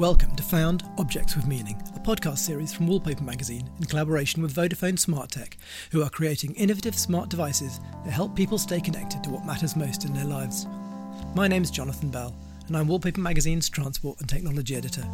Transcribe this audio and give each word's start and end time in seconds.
Welcome 0.00 0.34
to 0.36 0.42
Found 0.44 0.82
Objects 0.96 1.36
with 1.36 1.46
Meaning, 1.46 1.76
a 1.94 1.98
podcast 1.98 2.38
series 2.38 2.72
from 2.72 2.86
Wallpaper 2.86 3.22
Magazine 3.22 3.68
in 3.78 3.84
collaboration 3.84 4.40
with 4.40 4.54
Vodafone 4.54 4.98
Smart 4.98 5.30
Tech, 5.30 5.58
who 5.92 6.02
are 6.02 6.08
creating 6.08 6.54
innovative 6.54 6.94
smart 6.94 7.28
devices 7.28 7.80
that 8.06 8.10
help 8.10 8.34
people 8.34 8.56
stay 8.56 8.80
connected 8.80 9.22
to 9.22 9.28
what 9.28 9.44
matters 9.44 9.76
most 9.76 10.06
in 10.06 10.14
their 10.14 10.24
lives. 10.24 10.66
My 11.34 11.46
name 11.48 11.62
is 11.62 11.70
Jonathan 11.70 12.08
Bell, 12.08 12.34
and 12.66 12.78
I'm 12.78 12.88
Wallpaper 12.88 13.20
Magazine's 13.20 13.68
transport 13.68 14.18
and 14.20 14.26
technology 14.26 14.74
editor. 14.74 15.04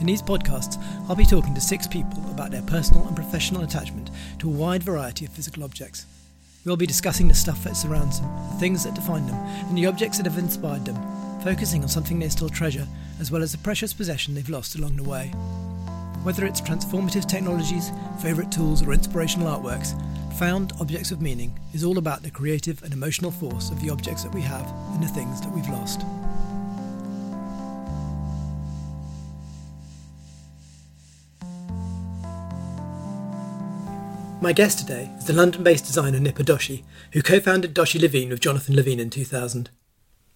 In 0.00 0.06
these 0.06 0.22
podcasts, 0.22 0.76
I'll 1.08 1.14
be 1.14 1.24
talking 1.24 1.54
to 1.54 1.60
six 1.60 1.86
people 1.86 2.20
about 2.32 2.50
their 2.50 2.62
personal 2.62 3.06
and 3.06 3.14
professional 3.14 3.62
attachment 3.62 4.10
to 4.40 4.48
a 4.48 4.52
wide 4.52 4.82
variety 4.82 5.24
of 5.24 5.30
physical 5.30 5.62
objects. 5.62 6.04
We'll 6.64 6.76
be 6.76 6.84
discussing 6.84 7.28
the 7.28 7.34
stuff 7.34 7.62
that 7.62 7.76
surrounds 7.76 8.20
them, 8.20 8.28
the 8.54 8.58
things 8.58 8.82
that 8.82 8.94
define 8.94 9.28
them, 9.28 9.36
and 9.36 9.78
the 9.78 9.86
objects 9.86 10.16
that 10.16 10.26
have 10.26 10.38
inspired 10.38 10.84
them, 10.84 10.96
focusing 11.44 11.82
on 11.82 11.88
something 11.88 12.18
they 12.18 12.30
still 12.30 12.48
treasure, 12.48 12.88
as 13.20 13.30
well 13.30 13.42
as 13.42 13.52
a 13.52 13.58
precious 13.58 13.92
possession 13.92 14.32
they've 14.34 14.48
lost 14.48 14.76
along 14.76 14.96
the 14.96 15.04
way. 15.04 15.26
Whether 16.22 16.46
it's 16.46 16.62
transformative 16.62 17.28
technologies, 17.28 17.92
favourite 18.22 18.50
tools, 18.50 18.82
or 18.82 18.94
inspirational 18.94 19.54
artworks, 19.54 19.92
Found 20.38 20.72
Objects 20.80 21.10
of 21.10 21.20
Meaning 21.20 21.56
is 21.74 21.84
all 21.84 21.98
about 21.98 22.22
the 22.22 22.30
creative 22.30 22.82
and 22.82 22.94
emotional 22.94 23.30
force 23.30 23.70
of 23.70 23.78
the 23.82 23.90
objects 23.90 24.24
that 24.24 24.34
we 24.34 24.40
have 24.40 24.66
and 24.94 25.02
the 25.02 25.08
things 25.08 25.42
that 25.42 25.52
we've 25.52 25.68
lost. 25.68 26.00
My 34.40 34.54
guest 34.54 34.78
today 34.78 35.10
is 35.18 35.26
the 35.26 35.34
London 35.34 35.62
based 35.62 35.84
designer 35.84 36.20
Nipa 36.20 36.42
Doshi, 36.42 36.84
who 37.12 37.20
co 37.20 37.38
founded 37.38 37.74
Doshi 37.74 38.00
Levien 38.00 38.30
with 38.30 38.40
Jonathan 38.40 38.74
Levien 38.74 38.98
in 38.98 39.10
2000. 39.10 39.68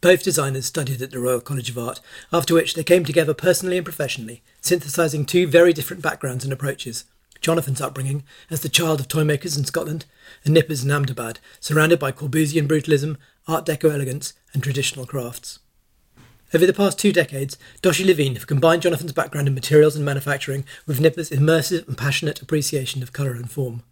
Both 0.00 0.22
designers 0.22 0.66
studied 0.66 1.02
at 1.02 1.10
the 1.10 1.18
Royal 1.18 1.40
College 1.40 1.70
of 1.70 1.78
Art, 1.78 2.00
after 2.32 2.54
which 2.54 2.74
they 2.74 2.84
came 2.84 3.04
together 3.04 3.34
personally 3.34 3.78
and 3.78 3.84
professionally, 3.84 4.42
synthesising 4.62 5.26
two 5.26 5.48
very 5.48 5.72
different 5.72 6.02
backgrounds 6.02 6.44
and 6.44 6.52
approaches. 6.52 7.04
Jonathan's 7.40 7.80
upbringing 7.80 8.22
as 8.48 8.60
the 8.60 8.68
child 8.68 9.00
of 9.00 9.08
toymakers 9.08 9.58
in 9.58 9.64
Scotland, 9.64 10.04
and 10.44 10.54
Nipa's 10.54 10.84
in 10.84 10.90
Ahmedabad, 10.92 11.40
surrounded 11.58 11.98
by 11.98 12.12
Corbusian 12.12 12.68
brutalism, 12.68 13.16
Art 13.48 13.66
Deco 13.66 13.92
elegance, 13.92 14.34
and 14.54 14.62
traditional 14.62 15.04
crafts. 15.04 15.58
Over 16.54 16.64
the 16.64 16.72
past 16.72 16.98
two 16.98 17.12
decades, 17.12 17.58
Doshi 17.82 18.06
Levien 18.06 18.34
have 18.34 18.46
combined 18.46 18.82
Jonathan's 18.82 19.12
background 19.12 19.48
in 19.48 19.54
materials 19.54 19.96
and 19.96 20.04
manufacturing 20.04 20.64
with 20.86 21.00
Nipa's 21.00 21.30
immersive 21.30 21.86
and 21.88 21.98
passionate 21.98 22.40
appreciation 22.40 23.02
of 23.02 23.12
colour 23.12 23.32
and 23.32 23.50
form. 23.50 23.82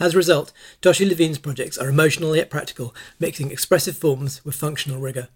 As 0.00 0.14
a 0.14 0.16
result, 0.16 0.52
Doshi 0.82 1.08
Levien's 1.08 1.38
projects 1.38 1.78
are 1.78 1.88
emotional 1.88 2.34
yet 2.34 2.50
practical, 2.50 2.94
mixing 3.20 3.52
expressive 3.52 3.96
forms 3.96 4.44
with 4.44 4.56
functional 4.56 5.00
rigour. 5.00 5.28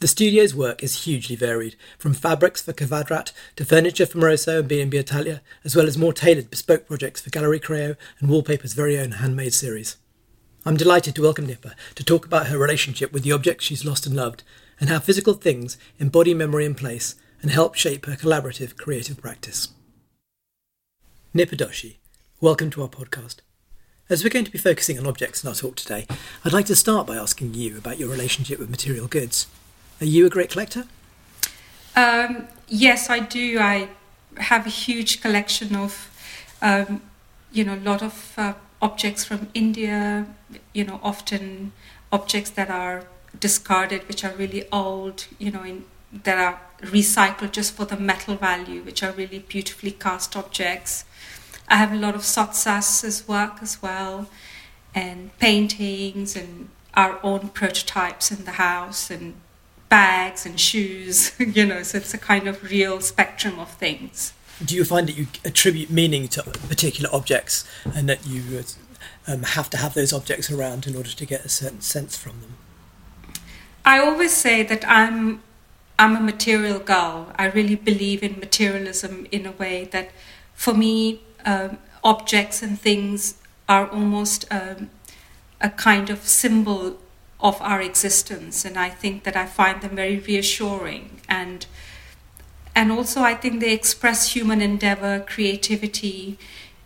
The 0.00 0.08
studio's 0.08 0.54
work 0.54 0.82
is 0.82 1.04
hugely 1.04 1.34
varied, 1.36 1.76
from 1.98 2.12
fabrics 2.12 2.60
for 2.60 2.72
Kvadrat 2.72 3.32
to 3.56 3.64
furniture 3.64 4.06
for 4.06 4.18
Moroso 4.18 4.60
and 4.60 4.68
B&B 4.68 4.96
Italia, 4.98 5.40
as 5.64 5.74
well 5.74 5.86
as 5.86 5.96
more 5.96 6.12
tailored 6.12 6.50
bespoke 6.50 6.86
projects 6.86 7.20
for 7.22 7.30
Gallery 7.30 7.60
Kreo 7.60 7.96
and 8.18 8.28
Wallpaper's 8.28 8.74
very 8.74 8.98
own 8.98 9.12
handmade 9.12 9.54
series. 9.54 9.96
I'm 10.66 10.76
delighted 10.76 11.14
to 11.14 11.22
welcome 11.22 11.46
Nipa 11.46 11.74
to 11.94 12.04
talk 12.04 12.26
about 12.26 12.48
her 12.48 12.58
relationship 12.58 13.12
with 13.12 13.22
the 13.22 13.32
objects 13.32 13.64
she's 13.64 13.84
lost 13.84 14.06
and 14.06 14.14
loved, 14.14 14.42
and 14.78 14.90
how 14.90 14.98
physical 14.98 15.34
things 15.34 15.78
embody 15.98 16.34
memory 16.34 16.66
and 16.66 16.76
place 16.76 17.14
and 17.40 17.50
help 17.50 17.74
shape 17.74 18.04
her 18.06 18.16
collaborative 18.16 18.76
creative 18.76 19.18
practice. 19.20 19.68
Nipa 21.32 21.56
Doshi, 21.56 21.96
welcome 22.40 22.70
to 22.70 22.82
our 22.82 22.88
podcast. 22.88 23.36
As 24.10 24.24
we're 24.24 24.30
going 24.30 24.44
to 24.44 24.50
be 24.50 24.58
focusing 24.58 24.98
on 24.98 25.06
objects 25.06 25.44
in 25.44 25.48
our 25.48 25.54
talk 25.54 25.76
today, 25.76 26.04
I'd 26.44 26.52
like 26.52 26.66
to 26.66 26.74
start 26.74 27.06
by 27.06 27.14
asking 27.14 27.54
you 27.54 27.78
about 27.78 27.96
your 27.96 28.08
relationship 28.08 28.58
with 28.58 28.68
material 28.68 29.06
goods. 29.06 29.46
Are 30.00 30.04
you 30.04 30.26
a 30.26 30.28
great 30.28 30.50
collector? 30.50 30.86
Um, 31.94 32.48
yes, 32.66 33.08
I 33.08 33.20
do. 33.20 33.60
I 33.60 33.88
have 34.36 34.66
a 34.66 34.68
huge 34.68 35.22
collection 35.22 35.76
of, 35.76 36.10
um, 36.60 37.02
you 37.52 37.62
know, 37.62 37.76
a 37.76 37.84
lot 37.88 38.02
of 38.02 38.34
uh, 38.36 38.54
objects 38.82 39.24
from 39.24 39.48
India, 39.54 40.26
you 40.72 40.82
know, 40.82 40.98
often 41.04 41.70
objects 42.10 42.50
that 42.50 42.68
are 42.68 43.04
discarded, 43.38 44.08
which 44.08 44.24
are 44.24 44.32
really 44.32 44.64
old, 44.72 45.26
you 45.38 45.52
know, 45.52 45.62
in, 45.62 45.84
that 46.24 46.36
are 46.36 46.60
recycled 46.80 47.52
just 47.52 47.74
for 47.74 47.84
the 47.84 47.96
metal 47.96 48.34
value, 48.34 48.82
which 48.82 49.04
are 49.04 49.12
really 49.12 49.38
beautifully 49.38 49.92
cast 49.92 50.36
objects. 50.36 51.04
I 51.70 51.76
have 51.76 51.92
a 51.92 51.96
lot 51.96 52.14
of 52.16 52.24
Sottsass's 52.24 53.26
work 53.28 53.62
as 53.62 53.80
well, 53.80 54.28
and 54.94 55.36
paintings 55.38 56.34
and 56.34 56.68
our 56.94 57.20
own 57.22 57.50
prototypes 57.50 58.32
in 58.32 58.44
the 58.44 58.52
house 58.52 59.08
and 59.08 59.34
bags 59.88 60.44
and 60.44 60.58
shoes, 60.58 61.32
you 61.38 61.64
know, 61.64 61.82
so 61.82 61.98
it's 61.98 62.12
a 62.12 62.18
kind 62.18 62.48
of 62.48 62.70
real 62.70 63.00
spectrum 63.00 63.60
of 63.60 63.70
things. 63.70 64.32
Do 64.64 64.74
you 64.74 64.84
find 64.84 65.08
that 65.08 65.16
you 65.16 65.28
attribute 65.44 65.90
meaning 65.90 66.28
to 66.28 66.42
particular 66.42 67.08
objects 67.14 67.66
and 67.94 68.08
that 68.08 68.26
you 68.26 68.64
um, 69.26 69.42
have 69.42 69.70
to 69.70 69.76
have 69.78 69.94
those 69.94 70.12
objects 70.12 70.50
around 70.50 70.86
in 70.86 70.96
order 70.96 71.10
to 71.10 71.26
get 71.26 71.44
a 71.44 71.48
certain 71.48 71.80
sense 71.80 72.16
from 72.16 72.40
them? 72.40 72.54
I 73.84 74.00
always 74.00 74.34
say 74.34 74.62
that 74.64 74.84
I'm 74.86 75.42
I'm 75.98 76.16
a 76.16 76.20
material 76.20 76.78
girl. 76.78 77.32
I 77.36 77.46
really 77.46 77.74
believe 77.74 78.22
in 78.22 78.38
materialism 78.38 79.26
in 79.30 79.44
a 79.46 79.52
way 79.52 79.84
that 79.92 80.10
for 80.54 80.72
me 80.72 81.20
um, 81.44 81.78
objects 82.02 82.62
and 82.62 82.80
things 82.80 83.34
are 83.68 83.86
almost 83.88 84.46
um, 84.50 84.90
a 85.60 85.70
kind 85.70 86.10
of 86.10 86.26
symbol 86.26 86.98
of 87.40 87.60
our 87.62 87.80
existence, 87.80 88.64
and 88.64 88.76
I 88.78 88.90
think 88.90 89.24
that 89.24 89.36
I 89.36 89.46
find 89.46 89.80
them 89.80 89.96
very 89.96 90.18
reassuring. 90.18 91.20
And 91.28 91.66
and 92.74 92.92
also 92.92 93.22
I 93.22 93.34
think 93.34 93.60
they 93.60 93.72
express 93.72 94.34
human 94.34 94.60
endeavor, 94.60 95.24
creativity, 95.26 96.38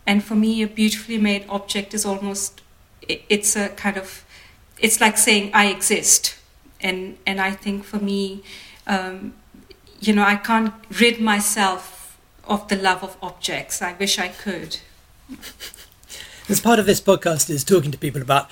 and 0.07 0.23
for 0.23 0.35
me, 0.35 0.61
a 0.61 0.67
beautifully 0.67 1.17
made 1.17 1.45
object 1.49 1.93
is 1.93 2.05
almost 2.05 2.61
it's 3.07 3.55
a 3.55 3.69
kind 3.69 3.97
of 3.97 4.25
it's 4.79 4.99
like 5.01 5.17
saying 5.17 5.51
I 5.53 5.67
exist, 5.67 6.35
and 6.79 7.17
and 7.25 7.39
I 7.41 7.51
think 7.51 7.83
for 7.83 7.97
me, 7.97 8.43
um, 8.87 9.33
you 9.99 10.13
know, 10.13 10.23
I 10.23 10.35
can't 10.35 10.73
rid 10.99 11.19
myself 11.19 11.94
of 12.47 12.67
the 12.67 12.75
love 12.75 13.03
of 13.03 13.17
objects. 13.21 13.81
I 13.81 13.93
wish 13.93 14.19
I 14.19 14.29
could. 14.29 14.77
As 16.47 16.59
part 16.59 16.79
of 16.79 16.85
this 16.85 17.01
podcast 17.01 17.49
is 17.49 17.63
talking 17.63 17.91
to 17.91 17.97
people 17.97 18.21
about 18.21 18.49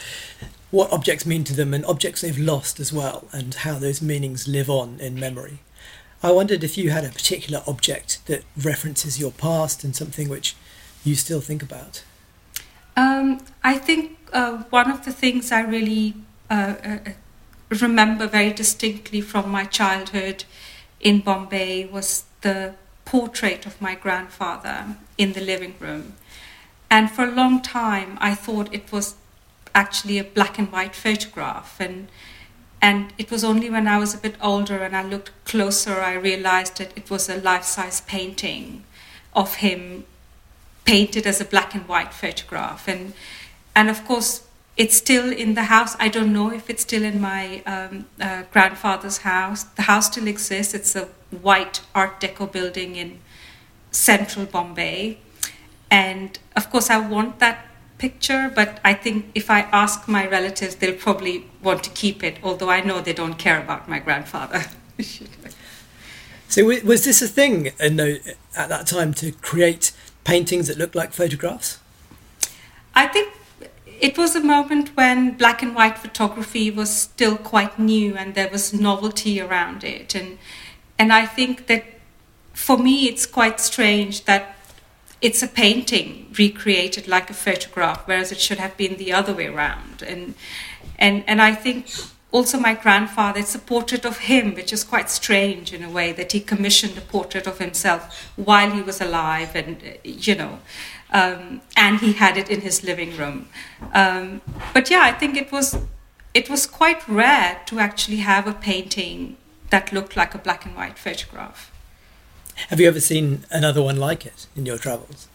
what 0.71 0.91
objects 0.91 1.25
mean 1.25 1.43
to 1.43 1.55
them 1.55 1.73
and 1.73 1.85
objects 1.85 2.21
they've 2.21 2.37
lost 2.37 2.79
as 2.79 2.91
well, 2.91 3.27
and 3.31 3.53
how 3.53 3.77
those 3.77 4.01
meanings 4.01 4.47
live 4.47 4.69
on 4.69 4.99
in 4.99 5.19
memory. 5.19 5.59
I 6.23 6.31
wondered 6.31 6.63
if 6.63 6.77
you 6.77 6.89
had 6.89 7.05
a 7.05 7.09
particular 7.09 7.61
object 7.67 8.25
that 8.25 8.43
references 8.57 9.19
your 9.19 9.31
past 9.31 9.83
and 9.83 9.95
something 9.95 10.29
which 10.29 10.55
you 11.03 11.15
still 11.15 11.41
think 11.41 11.61
about. 11.61 12.03
Um, 12.95 13.41
I 13.63 13.77
think 13.77 14.17
uh, 14.31 14.63
one 14.69 14.89
of 14.89 15.05
the 15.05 15.11
things 15.11 15.51
I 15.51 15.61
really 15.61 16.15
uh, 16.49 16.75
uh, 16.83 16.97
remember 17.69 18.25
very 18.25 18.51
distinctly 18.53 19.21
from 19.21 19.49
my 19.49 19.65
childhood 19.65 20.45
in 20.99 21.19
Bombay 21.19 21.85
was 21.85 22.23
the 22.41 22.73
portrait 23.13 23.67
of 23.67 23.79
my 23.79 23.93
grandfather 23.93 24.97
in 25.19 25.33
the 25.33 25.39
living 25.39 25.75
room. 25.79 26.13
And 26.89 27.11
for 27.11 27.25
a 27.25 27.31
long 27.31 27.61
time, 27.61 28.17
I 28.19 28.33
thought 28.33 28.73
it 28.73 28.91
was 28.91 29.13
actually 29.75 30.17
a 30.17 30.23
black 30.23 30.57
and 30.57 30.71
white 30.71 30.95
photograph. 30.95 31.79
And, 31.79 32.07
and 32.81 33.13
it 33.19 33.29
was 33.29 33.43
only 33.43 33.69
when 33.69 33.87
I 33.87 33.99
was 33.99 34.15
a 34.15 34.17
bit 34.17 34.35
older 34.41 34.79
and 34.81 34.95
I 34.95 35.03
looked 35.03 35.29
closer, 35.45 36.01
I 36.01 36.15
realized 36.15 36.79
that 36.79 36.97
it 36.97 37.11
was 37.11 37.29
a 37.29 37.37
life 37.37 37.65
size 37.65 38.01
painting 38.01 38.83
of 39.35 39.57
him 39.57 40.05
painted 40.83 41.27
as 41.27 41.39
a 41.39 41.45
black 41.45 41.75
and 41.75 41.87
white 41.87 42.15
photograph. 42.15 42.87
And, 42.87 43.13
and 43.75 43.91
of 43.91 44.05
course, 44.05 44.47
it's 44.75 44.95
still 44.95 45.31
in 45.31 45.53
the 45.53 45.63
house. 45.63 45.95
I 45.99 46.07
don't 46.07 46.33
know 46.33 46.51
if 46.51 46.69
it's 46.69 46.81
still 46.81 47.03
in 47.03 47.21
my 47.21 47.61
um, 47.65 48.05
uh, 48.19 48.43
grandfather's 48.51 49.19
house. 49.19 49.63
The 49.63 49.83
house 49.83 50.07
still 50.07 50.27
exists. 50.27 50.73
It's 50.73 50.95
a 50.95 51.05
white 51.41 51.81
Art 51.93 52.19
Deco 52.19 52.51
building 52.51 52.95
in 52.95 53.19
central 53.91 54.45
Bombay. 54.45 55.19
And 55.91 56.39
of 56.55 56.71
course, 56.71 56.89
I 56.89 56.97
want 56.97 57.39
that 57.39 57.67
picture, 57.99 58.51
but 58.53 58.79
I 58.83 58.93
think 58.95 59.31
if 59.35 59.49
I 59.49 59.61
ask 59.71 60.07
my 60.07 60.27
relatives, 60.27 60.75
they'll 60.75 60.95
probably 60.95 61.45
want 61.61 61.83
to 61.83 61.91
keep 61.91 62.23
it, 62.23 62.37
although 62.43 62.69
I 62.69 62.81
know 62.81 62.99
they 62.99 63.13
don't 63.13 63.35
care 63.35 63.61
about 63.61 63.87
my 63.87 63.99
grandfather. 63.99 64.63
so, 66.49 66.65
was 66.65 67.05
this 67.05 67.21
a 67.21 67.27
thing 67.27 67.67
at 67.79 68.69
that 68.69 68.87
time 68.87 69.13
to 69.15 69.31
create 69.33 69.91
paintings 70.23 70.67
that 70.67 70.77
looked 70.77 70.95
like 70.95 71.13
photographs? 71.13 71.79
I 72.95 73.07
think 73.07 73.33
it 73.99 74.17
was 74.17 74.35
a 74.35 74.41
moment 74.41 74.95
when 74.95 75.37
black 75.37 75.61
and 75.61 75.75
white 75.75 75.97
photography 75.97 76.69
was 76.71 76.89
still 76.95 77.37
quite 77.37 77.79
new 77.79 78.15
and 78.15 78.35
there 78.35 78.49
was 78.49 78.73
novelty 78.73 79.39
around 79.39 79.83
it. 79.83 80.15
And, 80.15 80.37
and 80.97 81.11
I 81.11 81.25
think 81.25 81.67
that 81.67 81.85
for 82.53 82.77
me, 82.77 83.07
it's 83.07 83.25
quite 83.25 83.59
strange 83.59 84.25
that 84.25 84.55
it's 85.21 85.41
a 85.41 85.47
painting 85.47 86.33
recreated 86.37 87.07
like 87.07 87.29
a 87.29 87.33
photograph, 87.33 88.03
whereas 88.05 88.31
it 88.31 88.39
should 88.39 88.59
have 88.59 88.75
been 88.77 88.97
the 88.97 89.13
other 89.13 89.33
way 89.33 89.47
around. 89.47 90.01
And, 90.01 90.35
and, 90.99 91.23
and 91.27 91.41
I 91.41 91.55
think 91.55 91.87
also 92.33 92.59
my 92.59 92.73
grandfather, 92.73 93.39
it's 93.39 93.55
a 93.55 93.59
portrait 93.59 94.05
of 94.05 94.17
him, 94.17 94.55
which 94.55 94.73
is 94.73 94.83
quite 94.83 95.09
strange 95.09 95.71
in 95.71 95.83
a 95.83 95.89
way 95.89 96.11
that 96.11 96.31
he 96.31 96.39
commissioned 96.39 96.97
a 96.97 97.01
portrait 97.01 97.47
of 97.47 97.59
himself 97.59 98.31
while 98.35 98.71
he 98.71 98.81
was 98.81 98.99
alive, 98.99 99.55
and 99.55 99.77
you 100.03 100.35
know, 100.35 100.59
um, 101.13 101.61
and 101.77 101.99
he 101.99 102.13
had 102.13 102.37
it 102.37 102.49
in 102.49 102.61
his 102.61 102.83
living 102.83 103.15
room. 103.15 103.47
Um, 103.93 104.41
but 104.73 104.89
yeah, 104.89 105.01
I 105.03 105.11
think 105.11 105.37
it 105.37 105.51
was 105.51 105.77
it 106.33 106.49
was 106.49 106.65
quite 106.65 107.07
rare 107.07 107.61
to 107.67 107.79
actually 107.79 108.17
have 108.17 108.47
a 108.47 108.53
painting 108.53 109.37
that 109.69 109.93
looked 109.93 110.17
like 110.17 110.33
a 110.33 110.39
black 110.39 110.65
and 110.65 110.75
white 110.75 110.97
photograph. 110.97 111.71
Have 112.69 112.79
you 112.79 112.87
ever 112.87 112.99
seen 112.99 113.45
another 113.51 113.81
one 113.81 113.97
like 113.97 114.25
it 114.25 114.47
in 114.55 114.65
your 114.65 114.77
travels? 114.77 115.27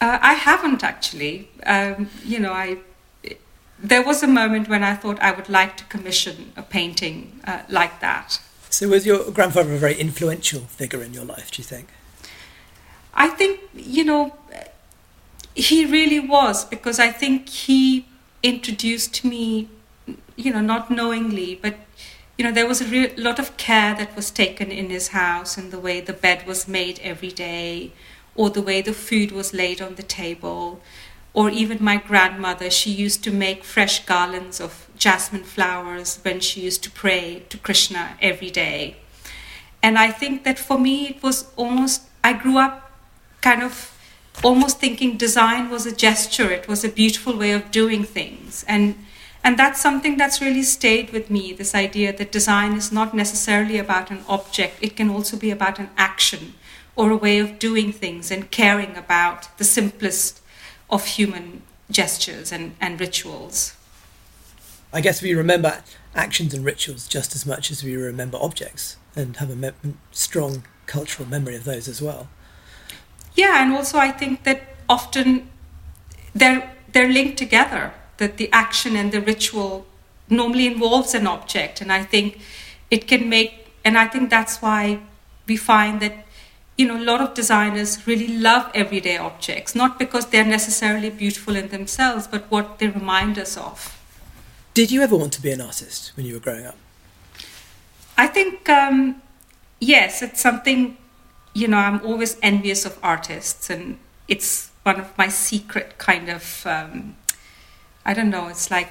Uh, 0.00 0.18
I 0.20 0.34
haven't 0.34 0.82
actually. 0.82 1.48
Um, 1.64 2.10
you 2.24 2.38
know, 2.38 2.52
I 2.52 2.78
there 3.78 4.02
was 4.02 4.22
a 4.22 4.26
moment 4.26 4.68
when 4.68 4.82
I 4.82 4.94
thought 4.94 5.20
I 5.20 5.32
would 5.32 5.48
like 5.48 5.76
to 5.76 5.84
commission 5.84 6.52
a 6.56 6.62
painting 6.62 7.40
uh, 7.46 7.62
like 7.68 8.00
that. 8.00 8.40
So, 8.70 8.88
was 8.88 9.06
your 9.06 9.30
grandfather 9.30 9.74
a 9.74 9.78
very 9.78 9.94
influential 9.94 10.62
figure 10.62 11.02
in 11.02 11.14
your 11.14 11.24
life, 11.24 11.50
do 11.52 11.60
you 11.60 11.64
think? 11.64 11.88
I 13.12 13.28
think, 13.28 13.60
you 13.74 14.04
know, 14.04 14.36
he 15.54 15.86
really 15.86 16.20
was 16.20 16.64
because 16.64 16.98
I 16.98 17.10
think 17.10 17.48
he 17.48 18.06
introduced 18.42 19.24
me, 19.24 19.68
you 20.36 20.52
know, 20.52 20.60
not 20.60 20.90
knowingly, 20.90 21.58
but, 21.60 21.76
you 22.36 22.44
know, 22.44 22.52
there 22.52 22.66
was 22.66 22.80
a 22.80 22.86
real, 22.86 23.10
lot 23.16 23.38
of 23.38 23.56
care 23.56 23.94
that 23.94 24.14
was 24.16 24.30
taken 24.30 24.70
in 24.70 24.90
his 24.90 25.08
house 25.08 25.56
and 25.56 25.70
the 25.70 25.78
way 25.78 26.00
the 26.00 26.12
bed 26.12 26.46
was 26.46 26.66
made 26.66 26.98
every 27.02 27.30
day 27.30 27.92
or 28.34 28.50
the 28.50 28.62
way 28.62 28.82
the 28.82 28.92
food 28.92 29.30
was 29.32 29.54
laid 29.54 29.80
on 29.80 29.94
the 29.94 30.02
table 30.02 30.80
or 31.34 31.50
even 31.50 31.82
my 31.82 31.96
grandmother, 31.96 32.70
she 32.70 32.90
used 32.90 33.24
to 33.24 33.32
make 33.32 33.64
fresh 33.64 34.06
garlands 34.06 34.60
of 34.60 34.88
jasmine 34.96 35.42
flowers 35.42 36.20
when 36.22 36.38
she 36.38 36.60
used 36.60 36.84
to 36.84 36.90
pray 36.90 37.42
to 37.48 37.58
Krishna 37.58 38.16
every 38.22 38.50
day. 38.50 38.96
And 39.82 39.98
I 39.98 40.12
think 40.12 40.44
that 40.44 40.60
for 40.60 40.78
me, 40.78 41.08
it 41.08 41.22
was 41.22 41.52
almost, 41.56 42.02
I 42.22 42.34
grew 42.34 42.58
up 42.58 42.92
kind 43.40 43.64
of 43.64 43.93
almost 44.42 44.78
thinking 44.78 45.16
design 45.16 45.70
was 45.70 45.86
a 45.86 45.94
gesture, 45.94 46.50
it 46.50 46.68
was 46.68 46.84
a 46.84 46.88
beautiful 46.88 47.36
way 47.36 47.52
of 47.52 47.70
doing 47.70 48.04
things. 48.04 48.64
And 48.66 48.96
and 49.46 49.58
that's 49.58 49.80
something 49.80 50.16
that's 50.16 50.40
really 50.40 50.62
stayed 50.62 51.10
with 51.10 51.28
me 51.28 51.52
this 51.52 51.74
idea 51.74 52.16
that 52.16 52.32
design 52.32 52.72
is 52.72 52.90
not 52.90 53.12
necessarily 53.12 53.76
about 53.76 54.10
an 54.10 54.24
object, 54.26 54.78
it 54.80 54.96
can 54.96 55.10
also 55.10 55.36
be 55.36 55.50
about 55.50 55.78
an 55.78 55.90
action 55.98 56.54
or 56.96 57.10
a 57.10 57.16
way 57.16 57.38
of 57.38 57.58
doing 57.58 57.92
things 57.92 58.30
and 58.30 58.50
caring 58.50 58.96
about 58.96 59.56
the 59.58 59.64
simplest 59.64 60.40
of 60.88 61.04
human 61.04 61.60
gestures 61.90 62.52
and, 62.52 62.74
and 62.80 62.98
rituals. 62.98 63.74
I 64.94 65.02
guess 65.02 65.20
we 65.20 65.34
remember 65.34 65.82
actions 66.14 66.54
and 66.54 66.64
rituals 66.64 67.06
just 67.06 67.34
as 67.34 67.44
much 67.44 67.70
as 67.70 67.84
we 67.84 67.96
remember 67.96 68.38
objects 68.40 68.96
and 69.14 69.36
have 69.36 69.50
a 69.50 69.56
me- 69.56 69.94
strong 70.12 70.64
cultural 70.86 71.28
memory 71.28 71.56
of 71.56 71.64
those 71.64 71.86
as 71.88 72.00
well. 72.00 72.28
Yeah, 73.34 73.62
and 73.62 73.72
also 73.72 73.98
I 73.98 74.10
think 74.10 74.44
that 74.44 74.62
often 74.88 75.48
they're, 76.34 76.70
they're 76.92 77.08
linked 77.08 77.36
together, 77.36 77.92
that 78.18 78.36
the 78.36 78.48
action 78.52 78.96
and 78.96 79.12
the 79.12 79.20
ritual 79.20 79.86
normally 80.28 80.66
involves 80.66 81.14
an 81.14 81.26
object. 81.26 81.80
And 81.80 81.92
I 81.92 82.02
think 82.02 82.38
it 82.90 83.06
can 83.06 83.28
make, 83.28 83.72
and 83.84 83.98
I 83.98 84.06
think 84.06 84.30
that's 84.30 84.62
why 84.62 85.00
we 85.46 85.56
find 85.56 86.00
that 86.00 86.24
you 86.76 86.88
know, 86.88 86.96
a 86.96 87.04
lot 87.04 87.20
of 87.20 87.34
designers 87.34 88.06
really 88.06 88.26
love 88.26 88.70
everyday 88.74 89.16
objects, 89.16 89.74
not 89.74 89.98
because 89.98 90.26
they're 90.26 90.44
necessarily 90.44 91.08
beautiful 91.08 91.54
in 91.54 91.68
themselves, 91.68 92.26
but 92.26 92.50
what 92.50 92.78
they 92.78 92.88
remind 92.88 93.38
us 93.38 93.56
of. 93.56 94.00
Did 94.74 94.90
you 94.90 95.02
ever 95.02 95.16
want 95.16 95.32
to 95.34 95.42
be 95.42 95.52
an 95.52 95.60
artist 95.60 96.12
when 96.16 96.26
you 96.26 96.34
were 96.34 96.40
growing 96.40 96.66
up? 96.66 96.76
I 98.16 98.26
think, 98.26 98.68
um, 98.68 99.22
yes, 99.78 100.20
it's 100.20 100.40
something, 100.40 100.96
you 101.54 101.68
know, 101.68 101.78
I'm 101.78 102.04
always 102.04 102.36
envious 102.42 102.84
of 102.84 102.98
artists, 103.02 103.70
and 103.70 103.98
it's 104.28 104.70
one 104.82 105.00
of 105.00 105.16
my 105.16 105.28
secret 105.28 105.96
kind 105.98 106.28
of, 106.28 106.66
um, 106.66 107.16
I 108.04 108.12
don't 108.12 108.30
know, 108.30 108.48
it's 108.48 108.70
like 108.70 108.90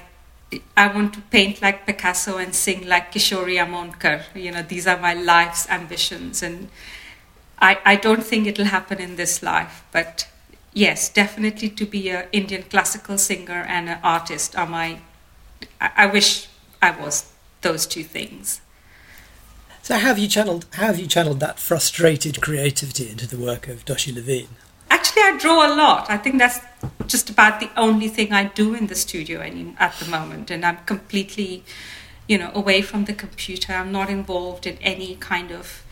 I 0.76 0.88
want 0.88 1.14
to 1.14 1.20
paint 1.20 1.62
like 1.62 1.86
Picasso 1.86 2.38
and 2.38 2.54
sing 2.54 2.86
like 2.86 3.12
Kishori 3.12 3.56
Amonkar. 3.56 4.22
You 4.34 4.52
know, 4.52 4.62
these 4.62 4.86
are 4.86 4.98
my 4.98 5.14
life's 5.14 5.68
ambitions. 5.68 6.42
And 6.42 6.68
I, 7.58 7.78
I 7.84 7.96
don't 7.96 8.22
think 8.22 8.46
it'll 8.46 8.66
happen 8.66 8.98
in 9.00 9.16
this 9.16 9.42
life, 9.42 9.84
but 9.92 10.28
yes, 10.72 11.08
definitely 11.08 11.70
to 11.70 11.86
be 11.86 12.10
an 12.10 12.26
Indian 12.32 12.62
classical 12.64 13.18
singer 13.18 13.64
and 13.68 13.88
an 13.88 13.98
artist 14.02 14.56
are 14.56 14.66
my. 14.66 14.98
I, 15.80 15.90
I 15.96 16.06
wish 16.06 16.48
I 16.82 16.90
was 16.90 17.32
those 17.62 17.86
two 17.86 18.04
things. 18.04 18.60
So 19.84 19.92
how 19.98 20.00
have 20.00 20.18
you 20.18 20.28
channeled 20.28 20.64
how 20.72 20.86
have 20.86 20.98
you 20.98 21.06
channeled 21.06 21.40
that 21.40 21.58
frustrated 21.58 22.40
creativity 22.40 23.10
into 23.10 23.26
the 23.26 23.36
work 23.36 23.68
of 23.68 23.84
Doshi 23.84 24.14
Levien? 24.14 24.48
Actually, 24.88 25.24
I 25.24 25.36
draw 25.38 25.58
a 25.66 25.76
lot. 25.76 26.08
I 26.08 26.16
think 26.16 26.38
that's 26.38 26.60
just 27.06 27.28
about 27.28 27.60
the 27.60 27.68
only 27.76 28.08
thing 28.08 28.32
I 28.32 28.44
do 28.44 28.74
in 28.74 28.86
the 28.86 28.94
studio 28.94 29.40
any, 29.40 29.76
at 29.78 29.92
the 29.96 30.06
moment, 30.06 30.50
and 30.50 30.64
I'm 30.64 30.78
completely, 30.86 31.64
you 32.26 32.38
know, 32.38 32.50
away 32.54 32.80
from 32.80 33.04
the 33.04 33.12
computer. 33.12 33.74
I'm 33.74 33.92
not 33.92 34.08
involved 34.08 34.66
in 34.66 34.78
any 34.80 35.16
kind 35.16 35.50
of 35.50 35.84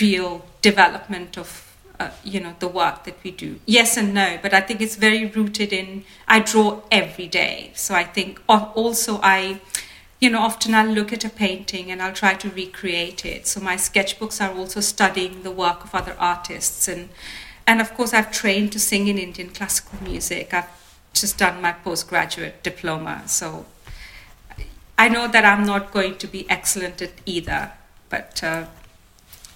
real 0.00 0.44
development 0.60 1.38
of 1.38 1.64
uh, 2.00 2.10
you 2.24 2.40
know 2.40 2.56
the 2.58 2.68
work 2.68 3.04
that 3.04 3.16
we 3.24 3.30
do 3.32 3.58
yes 3.66 3.96
and 3.96 4.14
no 4.14 4.38
but 4.40 4.54
i 4.54 4.60
think 4.60 4.80
it's 4.80 4.94
very 4.94 5.26
rooted 5.26 5.72
in 5.72 6.04
i 6.28 6.38
draw 6.38 6.80
every 6.92 7.26
day 7.26 7.72
so 7.74 7.92
i 7.92 8.04
think 8.04 8.40
also 8.46 9.18
i 9.20 9.60
you 10.20 10.28
know 10.30 10.40
often 10.40 10.74
i'll 10.74 10.90
look 10.90 11.12
at 11.12 11.24
a 11.24 11.28
painting 11.28 11.90
and 11.90 12.02
i'll 12.02 12.12
try 12.12 12.34
to 12.34 12.50
recreate 12.50 13.24
it. 13.24 13.46
So 13.46 13.60
my 13.60 13.76
sketchbooks 13.76 14.40
are 14.44 14.56
also 14.56 14.80
studying 14.80 15.42
the 15.42 15.50
work 15.50 15.84
of 15.84 15.94
other 15.94 16.16
artists. 16.18 16.88
And 16.88 17.08
and 17.66 17.80
of 17.80 17.94
course 17.94 18.12
i've 18.12 18.32
trained 18.32 18.72
to 18.72 18.80
sing 18.80 19.08
in 19.08 19.18
indian 19.18 19.50
classical 19.50 20.02
music. 20.02 20.52
I've 20.52 20.70
just 21.12 21.38
done 21.38 21.62
my 21.62 21.72
postgraduate 21.72 22.62
diploma. 22.62 23.22
So 23.26 23.66
i 24.96 25.08
know 25.08 25.28
that 25.28 25.44
i'm 25.44 25.64
not 25.64 25.92
going 25.92 26.16
to 26.18 26.26
be 26.26 26.48
excellent 26.50 27.00
at 27.02 27.12
either. 27.26 27.72
But 28.08 28.42
uh, 28.42 28.64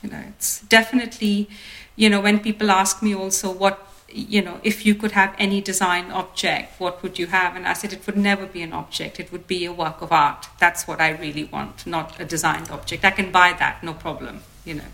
you 0.03 0.11
know 0.11 0.23
it's 0.29 0.61
definitely 0.63 1.49
you 1.97 2.11
know 2.11 2.21
when 2.21 2.39
people 2.39 2.71
ask 2.71 3.03
me 3.03 3.15
also 3.15 3.51
what 3.51 3.92
you 4.13 4.43
know 4.43 4.61
if 4.63 4.85
you 4.87 4.95
could 4.95 5.13
have 5.13 5.35
any 5.39 5.61
design 5.61 6.11
object 6.11 6.81
what 6.81 7.03
would 7.03 7.19
you 7.19 7.27
have? 7.27 7.57
And 7.57 7.67
i 7.67 7.73
said 7.73 7.93
it 7.93 8.07
would 8.07 8.17
never 8.17 8.47
be 8.47 8.63
an 8.63 8.73
object. 8.73 9.21
It 9.21 9.33
would 9.33 9.47
be 9.47 9.65
a 9.65 9.73
work 9.73 10.03
of 10.03 10.13
art. 10.13 10.47
That's 10.59 10.87
what 10.87 11.01
i 11.01 11.11
really 11.11 11.45
want 11.45 11.87
not 11.87 12.21
a 12.21 12.25
designed 12.25 12.71
object. 12.71 13.05
I 13.05 13.11
can 13.11 13.31
buy 13.33 13.55
that 13.59 13.83
no 13.83 13.95
problem 13.95 14.43
you 14.65 14.75
know. 14.75 14.91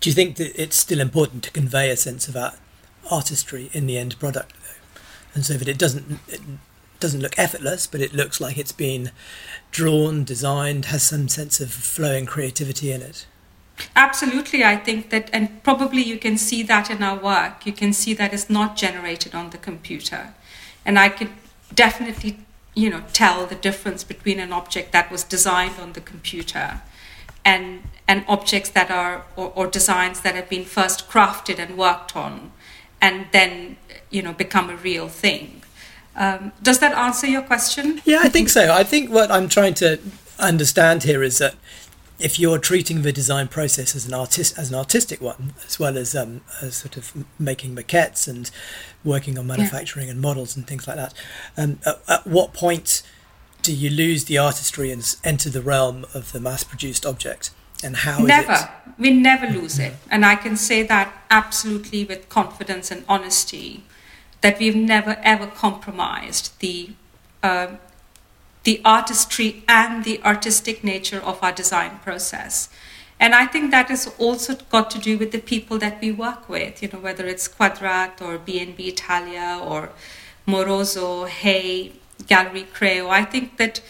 Do 0.00 0.10
you 0.10 0.14
think 0.14 0.36
that 0.36 0.60
it's 0.60 0.76
still 0.76 1.00
important 1.00 1.42
to 1.44 1.50
convey 1.50 1.88
a 1.90 1.96
sense 1.96 2.28
of 2.28 2.36
art, 2.36 2.56
artistry 3.10 3.70
in 3.72 3.86
the 3.86 3.96
end 3.96 4.18
product 4.18 4.52
though? 4.52 5.00
And 5.34 5.44
so 5.46 5.54
that 5.54 5.68
it 5.68 5.78
doesn't 5.78 6.20
it 6.28 6.40
doesn't 7.00 7.20
look 7.20 7.38
effortless 7.38 7.86
but 7.86 8.00
it 8.00 8.14
looks 8.14 8.40
like 8.40 8.56
it's 8.56 8.72
been 8.72 9.10
drawn 9.70 10.24
designed 10.24 10.86
has 10.86 11.02
some 11.02 11.28
sense 11.28 11.60
of 11.60 11.70
flowing 11.70 12.24
creativity 12.24 12.92
in 12.92 13.02
it 13.02 13.26
Absolutely, 13.96 14.64
I 14.64 14.76
think 14.76 15.10
that, 15.10 15.30
and 15.32 15.62
probably 15.62 16.02
you 16.02 16.18
can 16.18 16.38
see 16.38 16.62
that 16.62 16.90
in 16.90 17.02
our 17.02 17.18
work. 17.18 17.66
You 17.66 17.72
can 17.72 17.92
see 17.92 18.14
that 18.14 18.32
it's 18.32 18.48
not 18.48 18.76
generated 18.76 19.34
on 19.34 19.50
the 19.50 19.58
computer. 19.58 20.34
And 20.84 20.98
I 20.98 21.08
can 21.08 21.30
definitely, 21.74 22.38
you 22.74 22.90
know, 22.90 23.02
tell 23.12 23.46
the 23.46 23.54
difference 23.54 24.04
between 24.04 24.38
an 24.38 24.52
object 24.52 24.92
that 24.92 25.10
was 25.10 25.24
designed 25.24 25.78
on 25.80 25.92
the 25.92 26.00
computer 26.00 26.82
and, 27.44 27.82
and 28.06 28.24
objects 28.28 28.70
that 28.70 28.90
are, 28.90 29.24
or, 29.36 29.52
or 29.54 29.66
designs 29.66 30.20
that 30.20 30.34
have 30.34 30.48
been 30.48 30.64
first 30.64 31.08
crafted 31.08 31.58
and 31.58 31.76
worked 31.76 32.16
on 32.16 32.52
and 33.00 33.26
then, 33.32 33.76
you 34.10 34.22
know, 34.22 34.32
become 34.32 34.70
a 34.70 34.76
real 34.76 35.08
thing. 35.08 35.62
Um, 36.16 36.52
does 36.62 36.78
that 36.78 36.96
answer 36.96 37.26
your 37.26 37.42
question? 37.42 38.00
Yeah, 38.04 38.20
I 38.22 38.28
think 38.28 38.48
so. 38.48 38.72
I 38.72 38.84
think 38.84 39.10
what 39.10 39.30
I'm 39.30 39.48
trying 39.48 39.74
to 39.74 39.98
understand 40.38 41.02
here 41.02 41.22
is 41.22 41.38
that 41.38 41.54
if 42.24 42.40
you're 42.40 42.58
treating 42.58 43.02
the 43.02 43.12
design 43.12 43.46
process 43.46 43.94
as 43.94 44.06
an 44.06 44.14
artist 44.14 44.58
as 44.58 44.70
an 44.70 44.74
artistic 44.74 45.20
one, 45.20 45.52
as 45.66 45.78
well 45.78 45.98
as 45.98 46.16
um, 46.16 46.40
as 46.62 46.76
sort 46.76 46.96
of 46.96 47.12
making 47.38 47.76
maquettes 47.76 48.26
and 48.26 48.50
working 49.04 49.38
on 49.38 49.46
manufacturing 49.46 50.06
yeah. 50.06 50.12
and 50.12 50.22
models 50.22 50.56
and 50.56 50.66
things 50.66 50.88
like 50.88 50.96
that, 50.96 51.12
um, 51.58 51.78
at, 51.84 52.00
at, 52.08 52.26
what 52.26 52.54
point 52.54 53.02
do 53.60 53.74
you 53.74 53.90
lose 53.90 54.24
the 54.24 54.38
artistry 54.38 54.90
and 54.90 55.16
enter 55.22 55.50
the 55.50 55.60
realm 55.60 56.06
of 56.14 56.32
the 56.32 56.40
mass-produced 56.40 57.04
object? 57.04 57.50
And 57.82 57.96
how? 57.96 58.20
Never. 58.20 58.70
We 58.98 59.10
never 59.10 59.46
lose 59.46 59.78
it, 59.78 59.92
and 60.10 60.24
I 60.24 60.36
can 60.36 60.56
say 60.56 60.82
that 60.84 61.12
absolutely 61.28 62.06
with 62.06 62.30
confidence 62.30 62.90
and 62.90 63.04
honesty, 63.06 63.84
that 64.40 64.58
we've 64.58 64.76
never 64.76 65.18
ever 65.22 65.46
compromised 65.46 66.58
the 66.60 66.92
uh, 67.42 67.74
the 68.64 68.80
artistry 68.84 69.62
and 69.68 70.04
the 70.04 70.22
artistic 70.22 70.82
nature 70.82 71.20
of 71.20 71.42
our 71.42 71.52
design 71.52 71.98
process. 72.02 72.68
And 73.20 73.34
I 73.34 73.46
think 73.46 73.70
that 73.70 73.88
has 73.88 74.12
also 74.18 74.56
got 74.70 74.90
to 74.90 74.98
do 74.98 75.16
with 75.16 75.30
the 75.32 75.38
people 75.38 75.78
that 75.78 76.00
we 76.00 76.10
work 76.10 76.48
with, 76.48 76.82
you 76.82 76.88
know, 76.92 76.98
whether 76.98 77.24
it's 77.26 77.46
Kvadrat 77.46 78.20
or 78.20 78.38
B&B 78.38 78.88
Italia 78.88 79.60
or 79.62 79.90
Moroso, 80.46 81.28
Hay, 81.28 81.92
Gallery 82.26 82.66
Kreo. 82.74 83.08
I 83.08 83.24
think 83.24 83.56
that 83.58 83.80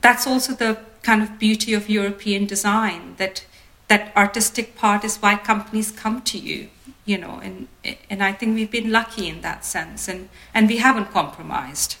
that's 0.00 0.26
also 0.26 0.54
the 0.54 0.78
kind 1.02 1.22
of 1.22 1.38
beauty 1.38 1.74
of 1.74 1.88
European 1.88 2.46
design 2.46 3.14
that 3.18 3.44
that 3.88 4.14
artistic 4.16 4.74
part 4.74 5.04
is 5.04 5.18
why 5.18 5.36
companies 5.36 5.90
come 5.90 6.22
to 6.22 6.38
you, 6.38 6.68
you 7.04 7.18
know, 7.18 7.40
and 7.42 7.68
and 8.08 8.22
I 8.22 8.32
think 8.32 8.54
we've 8.54 8.70
been 8.70 8.90
lucky 8.90 9.28
in 9.28 9.42
that 9.42 9.64
sense, 9.64 10.08
and 10.08 10.28
and 10.54 10.68
we 10.68 10.78
haven't 10.78 11.12
compromised. 11.12 11.96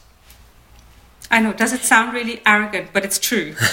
I 1.32 1.40
know, 1.40 1.54
does 1.54 1.72
it 1.72 1.80
sound 1.80 2.12
really 2.12 2.42
arrogant, 2.44 2.90
but 2.92 3.04
it's 3.04 3.18
true. 3.18 3.54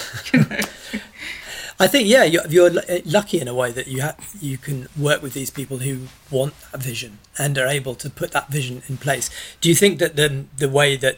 I 1.81 1.87
think 1.87 2.07
yeah, 2.07 2.23
you're, 2.23 2.47
you're, 2.47 2.71
eh, 2.87 3.01
lucky 3.05 3.39
in 3.39 3.47
a 3.47 3.53
way 3.53 3.71
that 3.71 3.87
you 3.87 4.01
ha- 4.01 4.15
you 4.41 4.57
can 4.57 4.87
work 4.97 5.21
with 5.21 5.33
these 5.33 5.49
people 5.49 5.77
who 5.79 6.07
want 6.31 6.53
a 6.73 6.77
vision 6.77 7.19
and 7.37 7.57
are 7.57 7.67
able 7.67 7.95
to 7.95 8.09
put 8.09 8.31
that 8.31 8.49
vision 8.49 8.81
in 8.87 8.97
place. 8.97 9.29
Do 9.61 9.69
you 9.69 9.75
think 9.75 9.99
that 9.99 10.15
the 10.15 10.45
the 10.57 10.69
way 10.69 10.95
that 10.97 11.17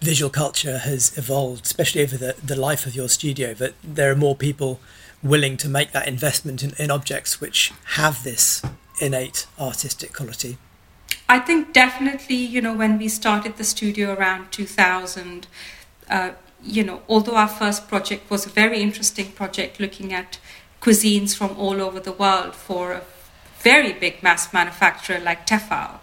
visual 0.00 0.30
culture 0.30 0.78
has 0.78 1.16
evolved, 1.18 1.66
especially 1.66 2.02
over 2.02 2.16
the, 2.16 2.34
the 2.42 2.56
life 2.56 2.86
of 2.86 2.94
your 2.94 3.08
studio, 3.08 3.54
that 3.54 3.74
there 3.82 4.10
are 4.10 4.16
more 4.16 4.36
people 4.36 4.80
willing 5.22 5.56
to 5.58 5.68
make 5.68 5.92
that 5.92 6.06
investment 6.06 6.62
in, 6.62 6.72
in 6.78 6.90
objects 6.90 7.40
which 7.40 7.72
have 7.96 8.22
this 8.22 8.62
innate 9.00 9.46
artistic 9.58 10.12
quality? 10.12 10.58
I 11.28 11.40
think 11.40 11.72
definitely, 11.72 12.36
you 12.36 12.60
know, 12.60 12.72
when 12.72 12.98
we 12.98 13.08
started 13.08 13.56
the 13.56 13.64
studio 13.64 14.14
around 14.14 14.52
2000, 14.52 15.46
uh, 16.08 16.30
you 16.62 16.84
know, 16.84 17.02
although 17.08 17.34
our 17.34 17.48
first 17.48 17.88
project 17.88 18.30
was 18.30 18.46
a 18.46 18.48
very 18.48 18.80
interesting 18.80 19.32
project 19.32 19.80
looking 19.80 20.12
at 20.12 20.38
cuisines 20.80 21.34
from 21.36 21.56
all 21.58 21.80
over 21.80 21.98
the 21.98 22.12
world 22.12 22.54
for 22.54 22.92
a 22.92 23.02
very 23.58 23.92
big 23.92 24.22
mass 24.22 24.52
manufacturer 24.52 25.18
like 25.18 25.46
Tefal, 25.46 25.98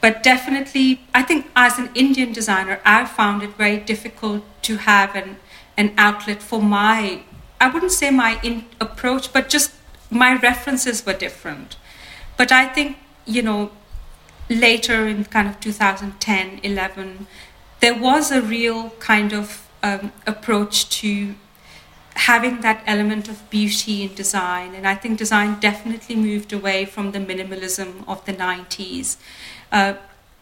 but 0.00 0.22
definitely, 0.22 1.00
I 1.12 1.22
think 1.22 1.50
as 1.56 1.78
an 1.78 1.90
Indian 1.94 2.32
designer, 2.32 2.80
I 2.84 3.04
found 3.06 3.42
it 3.42 3.50
very 3.56 3.78
difficult 3.78 4.44
to 4.62 4.76
have 4.76 5.14
an, 5.14 5.36
an 5.76 5.92
outlet 5.98 6.42
for 6.42 6.62
my, 6.62 7.22
I 7.60 7.68
wouldn't 7.68 7.92
say 7.92 8.10
my 8.10 8.38
in, 8.42 8.66
approach, 8.80 9.32
but 9.32 9.48
just 9.48 9.72
my 10.10 10.38
references 10.38 11.04
were 11.04 11.12
different. 11.12 11.76
But 12.36 12.52
I 12.52 12.66
think, 12.66 12.98
you 13.24 13.42
know, 13.42 13.72
later 14.48 15.06
in 15.06 15.24
kind 15.24 15.48
of 15.48 15.60
2010, 15.60 16.60
11, 16.62 17.26
there 17.80 17.94
was 17.94 18.30
a 18.30 18.40
real 18.40 18.90
kind 18.98 19.32
of 19.32 19.68
um, 19.82 20.12
approach 20.26 20.88
to 21.00 21.34
having 22.14 22.62
that 22.62 22.82
element 22.86 23.28
of 23.28 23.48
beauty 23.50 24.02
in 24.02 24.14
design. 24.14 24.74
And 24.74 24.86
I 24.86 24.94
think 24.94 25.18
design 25.18 25.60
definitely 25.60 26.16
moved 26.16 26.52
away 26.52 26.86
from 26.86 27.12
the 27.12 27.18
minimalism 27.18 28.08
of 28.08 28.24
the 28.24 28.32
90s 28.32 29.16
uh, 29.70 29.94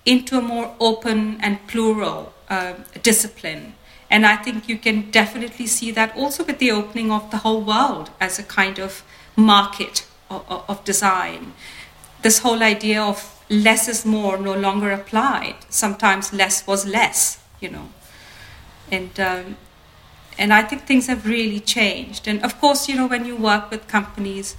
into 0.07 0.39
a 0.39 0.43
more 0.43 0.75
open 0.79 1.41
and 1.41 1.67
plural 1.67 2.33
uh, 2.49 2.75
discipline. 3.03 3.75
And 4.09 4.25
I 4.25 4.37
think 4.37 4.69
you 4.69 4.79
can 4.79 5.11
definitely 5.11 5.67
see 5.67 5.91
that 5.91 6.17
also 6.17 6.45
with 6.45 6.59
the 6.59 6.71
opening 6.71 7.11
of 7.11 7.31
the 7.31 7.39
whole 7.39 7.63
world 7.63 8.11
as 8.21 8.39
a 8.39 8.45
kind 8.45 8.79
of 8.79 9.03
market 9.35 10.07
of, 10.31 10.45
of 10.69 10.85
design. 10.85 11.55
This 12.23 12.39
whole 12.39 12.63
idea 12.63 13.03
of 13.03 13.34
less 13.49 13.89
is 13.89 14.05
more 14.05 14.37
no 14.37 14.55
longer 14.55 14.91
applied. 14.91 15.57
Sometimes 15.69 16.33
less 16.33 16.67
was 16.67 16.87
less, 16.87 17.43
you 17.61 17.71
know. 17.71 17.89
And 18.91 19.19
um, 19.21 19.57
and 20.37 20.53
I 20.53 20.63
think 20.63 20.87
things 20.87 21.07
have 21.07 21.27
really 21.27 21.61
changed. 21.61 22.27
And 22.27 22.43
of 22.45 22.61
course, 22.61 22.89
you 22.89 22.97
know, 22.97 23.07
when 23.07 23.25
you 23.25 23.37
work 23.37 23.71
with 23.71 23.87
companies, 23.87 24.57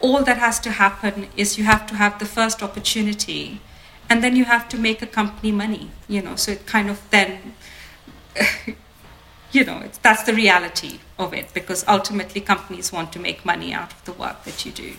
all 0.00 0.22
that 0.22 0.38
has 0.38 0.60
to 0.60 0.70
happen 0.70 1.28
is 1.36 1.58
you 1.58 1.64
have 1.64 1.86
to 1.86 1.94
have 1.94 2.18
the 2.18 2.26
first 2.26 2.62
opportunity 2.62 3.60
and 4.08 4.22
then 4.22 4.36
you 4.36 4.44
have 4.44 4.68
to 4.68 4.78
make 4.78 5.02
a 5.02 5.06
company 5.06 5.50
money 5.50 5.90
you 6.08 6.22
know 6.22 6.36
so 6.36 6.52
it 6.52 6.66
kind 6.66 6.90
of 6.90 7.00
then 7.10 7.54
you 9.52 9.64
know 9.64 9.82
that's 10.02 10.22
the 10.24 10.34
reality 10.34 11.00
of 11.18 11.32
it 11.32 11.52
because 11.54 11.84
ultimately 11.88 12.40
companies 12.40 12.92
want 12.92 13.12
to 13.12 13.18
make 13.18 13.44
money 13.44 13.72
out 13.72 13.92
of 13.92 14.04
the 14.04 14.12
work 14.12 14.44
that 14.44 14.64
you 14.66 14.72
do 14.72 14.94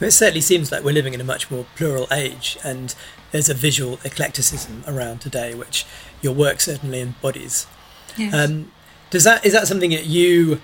it 0.00 0.12
certainly 0.12 0.40
seems 0.40 0.70
like 0.70 0.84
we're 0.84 0.92
living 0.92 1.14
in 1.14 1.20
a 1.20 1.24
much 1.24 1.50
more 1.50 1.66
plural 1.76 2.06
age 2.12 2.58
and 2.64 2.94
there's 3.32 3.48
a 3.48 3.54
visual 3.54 3.98
eclecticism 4.04 4.82
around 4.86 5.20
today 5.20 5.54
which 5.54 5.84
your 6.22 6.32
work 6.32 6.60
certainly 6.60 7.00
embodies 7.00 7.66
yes. 8.16 8.32
Um, 8.34 8.72
does 9.10 9.24
that 9.24 9.44
is 9.44 9.52
that 9.52 9.66
something 9.66 9.90
that 9.90 10.06
you 10.06 10.60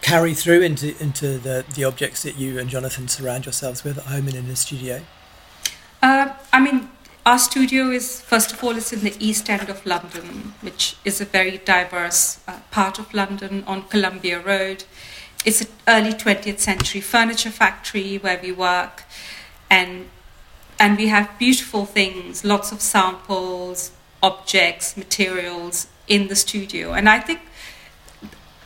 carry 0.00 0.34
through 0.34 0.62
into 0.62 1.00
into 1.02 1.38
the 1.38 1.64
the 1.74 1.84
objects 1.84 2.22
that 2.22 2.36
you 2.36 2.58
and 2.58 2.68
Jonathan 2.68 3.08
surround 3.08 3.44
yourselves 3.46 3.84
with 3.84 3.98
at 3.98 4.04
home 4.04 4.26
and 4.26 4.34
in 4.34 4.48
the 4.48 4.56
studio 4.56 5.02
uh, 6.02 6.34
I 6.52 6.60
mean, 6.60 6.90
our 7.24 7.38
studio 7.38 7.90
is, 7.90 8.20
first 8.20 8.52
of 8.52 8.62
all, 8.64 8.76
it's 8.76 8.92
in 8.92 9.00
the 9.00 9.14
east 9.20 9.48
end 9.48 9.68
of 9.70 9.86
London, 9.86 10.54
which 10.60 10.96
is 11.04 11.20
a 11.20 11.24
very 11.24 11.58
diverse 11.58 12.40
uh, 12.48 12.58
part 12.72 12.98
of 12.98 13.14
London 13.14 13.62
on 13.66 13.82
Columbia 13.84 14.40
Road. 14.40 14.84
It's 15.44 15.60
an 15.60 15.68
early 15.88 16.12
20th 16.12 16.58
century 16.58 17.00
furniture 17.00 17.50
factory 17.50 18.18
where 18.18 18.38
we 18.42 18.52
work, 18.52 19.04
and 19.70 20.08
and 20.78 20.98
we 20.98 21.08
have 21.08 21.38
beautiful 21.38 21.84
things, 21.84 22.44
lots 22.44 22.72
of 22.72 22.80
samples, 22.80 23.92
objects, 24.22 24.96
materials 24.96 25.86
in 26.08 26.28
the 26.28 26.36
studio. 26.36 26.92
And 26.92 27.08
I 27.08 27.20
think 27.20 27.40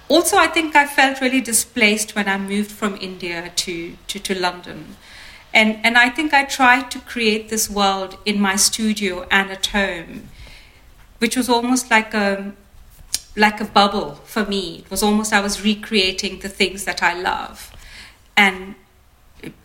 also 0.09 0.37
I 0.37 0.47
think 0.47 0.77
I 0.77 0.87
felt 0.87 1.21
really 1.21 1.41
displaced 1.41 2.15
when 2.15 2.29
I 2.29 2.39
moved 2.39 2.71
from 2.71 2.97
India 2.97 3.53
to, 3.57 3.97
to, 4.07 4.19
to 4.19 4.39
London 4.39 4.97
and, 5.57 5.79
and 5.83 5.97
I 5.97 6.11
think 6.11 6.35
I 6.35 6.45
tried 6.45 6.91
to 6.91 6.99
create 6.99 7.49
this 7.49 7.71
world 7.71 8.19
in 8.27 8.39
my 8.39 8.57
studio 8.57 9.27
and 9.31 9.51
at 9.51 9.65
home, 9.69 10.29
which 11.19 11.35
was 11.35 11.49
almost 11.49 11.91
like 11.91 12.13
a, 12.13 12.53
like 13.37 13.61
a 13.61 13.65
bubble 13.65 14.15
for 14.25 14.45
me. 14.47 14.79
It 14.79 14.91
was 14.91 15.03
almost 15.03 15.33
I 15.33 15.41
was 15.41 15.63
recreating 15.63 16.41
the 16.41 16.49
things 16.49 16.85
that 16.85 17.03
I 17.03 17.21
love. 17.21 17.71
And, 18.37 18.75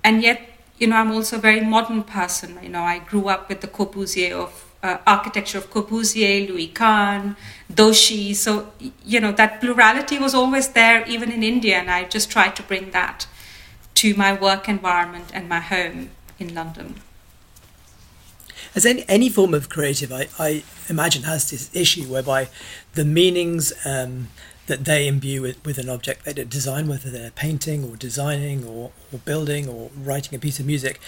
and 0.04 0.22
yet, 0.22 0.42
you 0.78 0.88
know, 0.88 0.98
I'm 0.98 1.12
also 1.12 1.38
a 1.38 1.40
very 1.40 1.62
modern 1.62 2.04
person. 2.04 2.60
You 2.62 2.70
know, 2.70 2.84
I 2.84 3.00
grew 3.00 3.28
up 3.30 3.50
with 3.50 3.62
the 3.62 3.68
Corbusier 3.68 4.34
of 4.34 4.72
uh, 4.84 4.98
architecture 5.06 5.58
of 5.58 5.70
Corbusier, 5.70 6.48
Louis 6.50 6.68
Kahn, 6.68 7.36
Doshi. 7.72 8.36
So, 8.36 8.72
you 9.06 9.20
know, 9.20 9.32
that 9.32 9.62
plurality 9.62 10.18
was 10.18 10.34
always 10.34 10.70
there 10.70 11.06
even 11.08 11.32
in 11.32 11.44
India, 11.44 11.78
and 11.78 11.90
I 11.90 12.06
just 12.06 12.32
tried 12.32 12.56
to 12.56 12.63
bring 12.63 12.92
that 12.92 13.28
to 13.96 14.16
my 14.16 14.34
work 14.34 14.68
environment 14.68 15.25
and 15.34 15.48
my 15.48 15.60
home 15.60 16.10
in 16.40 16.56
London. 16.56 16.96
As 18.74 18.86
any, 18.86 19.04
any 19.08 19.30
form 19.30 19.54
of 19.54 19.70
creative, 19.70 20.13
I, 20.13 20.28
I 20.40 20.63
imagine, 20.88 21.24
has 21.24 21.50
this 21.50 21.70
issue 21.75 22.04
whereby 22.04 22.48
the 22.94 23.04
meanings 23.04 23.74
um, 23.86 24.30
that 24.68 24.86
they 24.86 25.08
imbue 25.08 25.42
with, 25.42 25.66
with 25.66 25.78
an 25.78 25.90
object 25.90 26.24
they 26.24 26.34
design, 26.34 26.88
whether 26.88 27.10
they're 27.10 27.32
painting 27.32 27.84
or 27.84 27.98
designing 27.98 28.63
or, 28.63 28.92
or 29.12 29.20
building 29.20 29.68
or 29.68 29.90
writing 29.98 30.36
a 30.36 30.40
piece 30.40 30.60
of 30.60 30.66
music, 30.66 31.01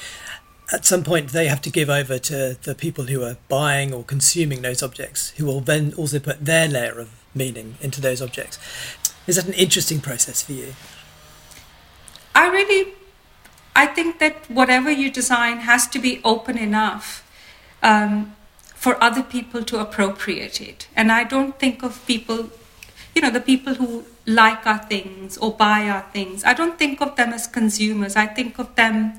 at 0.74 0.86
some 0.86 1.03
point 1.03 1.29
they 1.29 1.48
have 1.48 1.62
to 1.62 1.70
give 1.70 1.89
over 1.89 2.20
to 2.20 2.58
the 2.63 2.75
people 2.75 3.05
who 3.05 3.24
are 3.24 3.38
buying 3.48 3.93
or 3.93 4.03
consuming 4.03 4.62
those 4.62 4.84
objects, 4.84 5.29
who 5.38 5.46
will 5.46 5.62
then 5.62 5.93
also 5.96 6.20
put 6.20 6.43
their 6.43 6.67
layer 6.67 7.00
of 7.00 7.12
meaning 7.34 7.75
into 7.79 8.01
those 8.01 8.22
objects. 8.22 8.60
Is 9.27 9.38
that 9.38 9.46
an 9.46 9.53
interesting 9.53 10.01
process 10.01 10.41
for 10.41 10.51
you? 10.51 10.74
I 12.36 12.50
really, 12.50 12.93
I 13.75 13.88
think 13.88 14.20
that 14.20 14.50
whatever 14.50 14.91
you 14.91 15.10
design 15.10 15.60
has 15.60 15.88
to 15.88 16.00
be 16.00 16.20
open 16.25 16.58
enough 16.58 17.23
um, 17.84 18.36
for 18.74 19.02
other 19.04 19.22
people 19.22 19.63
to 19.63 19.80
appropriate 19.80 20.60
it. 20.60 20.88
And 20.96 21.12
I 21.12 21.24
don't 21.24 21.60
think 21.60 21.84
of 21.84 22.06
people, 22.08 22.50
you 23.16 23.22
know, 23.22 23.30
the 23.30 23.40
people 23.42 23.75
who 23.75 24.06
like 24.25 24.66
our 24.66 24.80
things 24.80 25.38
or 25.38 25.52
buy 25.52 25.88
our 25.90 26.06
things. 26.13 26.44
I 26.44 26.54
don't 26.54 26.80
think 26.80 27.02
of 27.02 27.16
them 27.16 27.34
as 27.34 27.46
consumers. 27.46 28.16
I 28.16 28.25
think 28.25 28.58
of 28.58 28.74
them, 28.75 29.13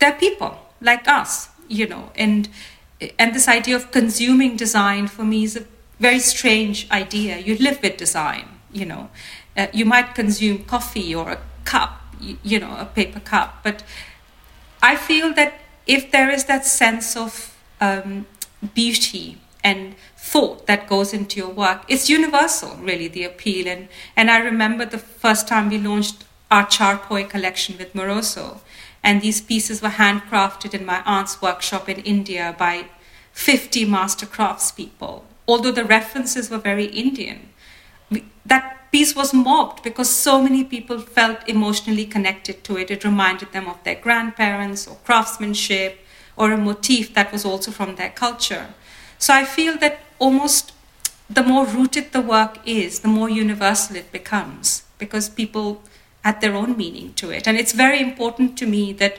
they're 0.00 0.12
people 0.12 0.58
like 0.80 1.06
us, 1.06 1.48
you 1.68 1.86
know. 1.86 2.10
And 2.16 2.48
and 3.18 3.34
this 3.34 3.48
idea 3.48 3.76
of 3.76 3.90
consuming 3.90 4.56
design 4.56 5.08
for 5.08 5.24
me 5.24 5.44
is 5.44 5.56
a 5.56 5.64
very 6.00 6.20
strange 6.20 6.90
idea. 6.90 7.38
You 7.38 7.56
live 7.58 7.82
with 7.82 7.96
design, 7.96 8.48
you 8.72 8.86
know. 8.86 9.10
Uh, 9.56 9.66
you 9.72 9.84
might 9.84 10.14
consume 10.14 10.64
coffee 10.64 11.14
or 11.14 11.30
a 11.30 11.38
cup 11.64 12.04
you 12.42 12.58
know 12.58 12.76
a 12.78 12.84
paper 12.84 13.20
cup 13.20 13.60
but 13.62 13.82
i 14.82 14.96
feel 14.96 15.32
that 15.34 15.60
if 15.86 16.10
there 16.10 16.30
is 16.30 16.44
that 16.44 16.64
sense 16.64 17.16
of 17.16 17.53
um, 17.80 18.26
beauty 18.74 19.38
and 19.62 19.94
thought 20.16 20.66
that 20.66 20.88
goes 20.88 21.12
into 21.12 21.38
your 21.38 21.50
work. 21.50 21.84
It's 21.88 22.10
universal 22.10 22.76
really 22.76 23.08
the 23.08 23.24
appeal. 23.24 23.66
And 23.68 23.88
and 24.16 24.30
i 24.30 24.38
remember 24.38 24.84
the 24.84 24.98
first 24.98 25.48
time 25.48 25.68
we 25.68 25.78
launched 25.78 26.24
our 26.50 26.66
charpoy 26.66 27.28
collection 27.28 27.78
with 27.78 27.94
moroso. 27.94 28.60
And 29.02 29.20
these 29.20 29.40
pieces 29.40 29.82
were 29.82 29.88
handcrafted 29.88 30.72
in 30.72 30.86
my 30.86 31.02
aunt's 31.04 31.40
workshop 31.42 31.88
in 31.88 31.98
india 32.00 32.54
by 32.58 32.86
50 33.32 33.84
master 33.84 34.26
craftspeople 34.26 35.22
although 35.46 35.72
the 35.72 35.84
references 35.84 36.48
were 36.50 36.58
very 36.58 36.86
indian 36.86 37.48
that 38.46 38.90
piece 38.92 39.16
was 39.16 39.34
mobbed 39.34 39.82
because 39.82 40.08
so 40.08 40.40
many 40.40 40.62
people 40.62 40.98
felt 41.00 41.48
emotionally 41.48 42.04
connected 42.04 42.62
to 42.64 42.76
it. 42.76 42.90
It 42.90 43.04
reminded 43.04 43.52
them 43.52 43.66
of 43.66 43.82
their 43.82 43.96
grandparents 43.96 44.86
or 44.86 44.96
craftsmanship 45.04 45.98
or 46.36 46.52
a 46.52 46.56
motif 46.56 47.14
that 47.14 47.32
was 47.32 47.44
also 47.44 47.70
from 47.70 47.96
their 47.96 48.10
culture. 48.10 48.74
So 49.18 49.32
I 49.34 49.44
feel 49.44 49.78
that 49.78 50.00
almost 50.18 50.72
the 51.30 51.42
more 51.42 51.66
rooted 51.66 52.12
the 52.12 52.20
work 52.20 52.58
is, 52.66 53.00
the 53.00 53.08
more 53.08 53.30
universal 53.30 53.96
it 53.96 54.12
becomes 54.12 54.84
because 54.98 55.28
people 55.28 55.82
add 56.22 56.40
their 56.40 56.54
own 56.54 56.76
meaning 56.76 57.14
to 57.14 57.30
it. 57.30 57.46
And 57.46 57.56
it's 57.56 57.72
very 57.72 58.00
important 58.00 58.58
to 58.58 58.66
me 58.66 58.92
that 58.94 59.18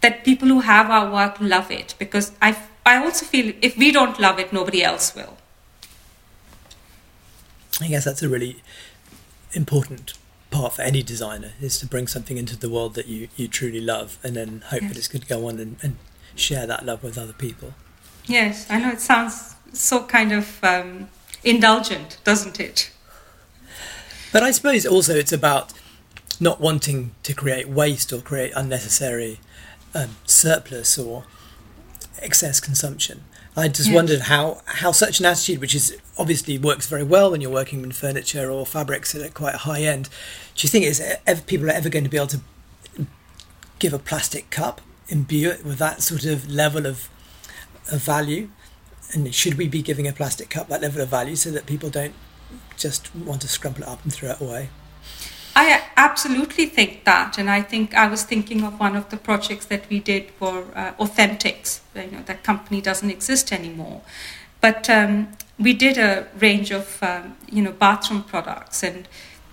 that 0.00 0.22
people 0.22 0.48
who 0.48 0.60
have 0.60 0.90
our 0.90 1.10
work 1.10 1.36
love 1.40 1.70
it 1.70 1.94
because 1.98 2.32
I, 2.42 2.54
I 2.84 3.02
also 3.02 3.24
feel 3.24 3.54
if 3.62 3.78
we 3.78 3.90
don't 3.90 4.20
love 4.20 4.38
it, 4.38 4.52
nobody 4.52 4.82
else 4.82 5.14
will. 5.14 5.38
I 7.80 7.88
guess 7.88 8.04
that's 8.04 8.22
a 8.22 8.28
really 8.28 8.62
important 9.54 10.12
part 10.54 10.72
for 10.72 10.82
any 10.82 11.02
designer 11.02 11.52
is 11.60 11.78
to 11.80 11.86
bring 11.86 12.06
something 12.06 12.38
into 12.38 12.56
the 12.56 12.70
world 12.70 12.94
that 12.94 13.06
you, 13.06 13.28
you 13.36 13.48
truly 13.48 13.80
love 13.80 14.18
and 14.22 14.36
then 14.36 14.62
hope 14.68 14.82
yes. 14.82 14.90
that 14.90 14.98
it's 14.98 15.08
going 15.08 15.22
to 15.22 15.26
go 15.26 15.48
on 15.48 15.58
and, 15.58 15.76
and 15.82 15.96
share 16.36 16.66
that 16.66 16.86
love 16.86 17.02
with 17.02 17.18
other 17.18 17.32
people. 17.32 17.74
Yes, 18.26 18.70
I 18.70 18.78
know 18.78 18.90
it 18.90 19.00
sounds 19.00 19.56
so 19.72 20.04
kind 20.04 20.32
of 20.32 20.62
um, 20.62 21.08
indulgent, 21.42 22.18
doesn't 22.22 22.60
it? 22.60 22.92
But 24.32 24.44
I 24.44 24.52
suppose 24.52 24.86
also 24.86 25.14
it's 25.14 25.32
about 25.32 25.72
not 26.40 26.60
wanting 26.60 27.12
to 27.24 27.34
create 27.34 27.68
waste 27.68 28.12
or 28.12 28.20
create 28.20 28.52
unnecessary 28.54 29.40
um, 29.94 30.16
surplus 30.24 30.98
or 30.98 31.24
excess 32.18 32.60
consumption. 32.60 33.24
I 33.56 33.68
just 33.68 33.92
wondered 33.92 34.22
how, 34.22 34.62
how 34.66 34.90
such 34.90 35.20
an 35.20 35.26
attitude, 35.26 35.60
which 35.60 35.76
is 35.76 35.96
obviously 36.18 36.58
works 36.58 36.86
very 36.86 37.04
well 37.04 37.30
when 37.30 37.40
you're 37.40 37.52
working 37.52 37.84
in 37.84 37.92
furniture 37.92 38.50
or 38.50 38.66
fabrics 38.66 39.14
at 39.14 39.32
quite 39.32 39.54
a 39.54 39.58
high 39.58 39.82
end, 39.82 40.08
do 40.56 40.66
you 40.66 40.68
think 40.68 40.84
is 40.84 41.00
ever, 41.24 41.40
people 41.42 41.68
are 41.68 41.72
ever 41.72 41.88
going 41.88 42.02
to 42.02 42.10
be 42.10 42.16
able 42.16 42.26
to 42.28 42.40
give 43.78 43.92
a 43.92 43.98
plastic 43.98 44.50
cup, 44.50 44.80
imbue 45.08 45.50
it 45.50 45.64
with 45.64 45.78
that 45.78 46.02
sort 46.02 46.24
of 46.24 46.50
level 46.50 46.84
of, 46.84 47.08
of 47.92 48.02
value? 48.02 48.48
And 49.12 49.32
should 49.32 49.54
we 49.54 49.68
be 49.68 49.82
giving 49.82 50.08
a 50.08 50.12
plastic 50.12 50.50
cup 50.50 50.66
that 50.68 50.82
level 50.82 51.00
of 51.00 51.08
value 51.08 51.36
so 51.36 51.52
that 51.52 51.66
people 51.66 51.90
don't 51.90 52.14
just 52.76 53.14
want 53.14 53.40
to 53.42 53.46
scrumple 53.46 53.82
it 53.82 53.88
up 53.88 54.02
and 54.02 54.12
throw 54.12 54.30
it 54.30 54.40
away? 54.40 54.70
I 55.56 55.82
absolutely 55.96 56.66
think 56.66 57.04
that, 57.04 57.38
and 57.38 57.48
I 57.48 57.62
think 57.62 57.94
I 57.94 58.08
was 58.08 58.24
thinking 58.24 58.64
of 58.64 58.80
one 58.80 58.96
of 58.96 59.10
the 59.10 59.16
projects 59.16 59.66
that 59.66 59.88
we 59.88 60.00
did 60.00 60.30
for 60.32 60.64
uh, 60.74 60.92
Authentics. 60.98 61.80
You 61.94 62.10
know, 62.10 62.22
that 62.26 62.42
company 62.42 62.80
doesn't 62.80 63.08
exist 63.08 63.52
anymore, 63.52 64.02
but 64.60 64.90
um, 64.90 65.28
we 65.58 65.72
did 65.72 65.96
a 65.96 66.26
range 66.38 66.72
of 66.72 67.00
um, 67.02 67.36
you 67.50 67.62
know 67.62 67.70
bathroom 67.70 68.24
products, 68.24 68.82
and 68.82 69.06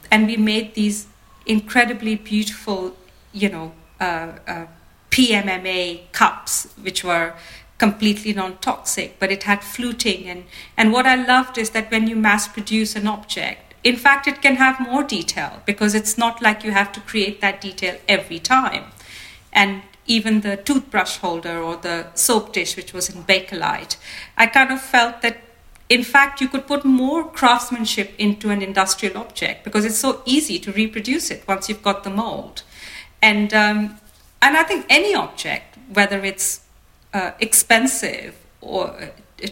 and 0.10 0.26
we 0.26 0.38
made 0.38 0.74
these 0.74 1.06
incredibly 1.46 2.16
beautiful, 2.16 2.96
you 3.32 3.50
know, 3.50 3.72
uh, 4.00 4.32
uh, 4.48 4.66
PMMA 5.12 6.12
cups, 6.12 6.68
which 6.82 7.04
were 7.04 7.34
completely 7.78 8.34
non-toxic, 8.34 9.20
but 9.20 9.32
it 9.32 9.44
had 9.44 9.64
fluting, 9.64 10.28
and 10.28 10.46
and 10.78 10.92
what 10.92 11.06
I 11.06 11.14
loved 11.14 11.60
is 11.60 11.70
that 11.72 11.92
when 11.92 12.08
you 12.08 12.16
mass 12.16 12.48
produce 12.48 12.96
an 12.96 13.06
object 13.06 13.71
in 13.84 13.96
fact, 13.96 14.28
it 14.28 14.42
can 14.42 14.56
have 14.56 14.80
more 14.80 15.04
detail 15.04 15.62
because 15.66 15.96
it's 15.96 16.18
not 16.18 16.42
like 16.42 16.64
you 16.64 16.72
have 16.72 16.92
to 16.94 17.00
create 17.02 17.42
that 17.42 17.62
detail 17.62 17.98
every 18.08 18.40
time. 18.40 18.86
And 19.52 19.82
even 20.06 20.42
the 20.42 20.58
toothbrush 20.58 21.18
holder 21.18 21.60
or 21.60 21.78
the 21.78 22.08
soap 22.14 22.54
dish, 22.54 22.76
which 22.76 22.94
was 22.94 23.10
in 23.10 23.24
Bakelite, 23.24 23.98
I 24.38 24.48
kind 24.48 24.72
of 24.72 24.82
felt 24.82 25.22
that 25.22 25.38
in 25.90 26.04
fact 26.04 26.42
you 26.42 26.48
could 26.48 26.68
put 26.68 26.86
more 26.86 27.28
craftsmanship 27.28 28.14
into 28.18 28.50
an 28.50 28.62
industrial 28.62 29.18
object 29.18 29.64
because 29.64 29.84
it's 29.84 29.98
so 29.98 30.22
easy 30.26 30.60
to 30.60 30.72
reproduce 30.72 31.32
it 31.32 31.48
once 31.48 31.68
you've 31.68 31.84
got 31.84 32.04
the 32.04 32.10
mold. 32.10 32.64
And, 33.22 33.54
um, 33.54 34.00
and 34.42 34.58
I 34.58 34.64
think 34.64 34.86
any 34.90 35.16
object, 35.16 35.78
whether 35.92 36.24
it's 36.24 36.62
uh, 37.14 37.32
expensive 37.40 38.36
or 38.62 38.90
uh, 38.90 39.08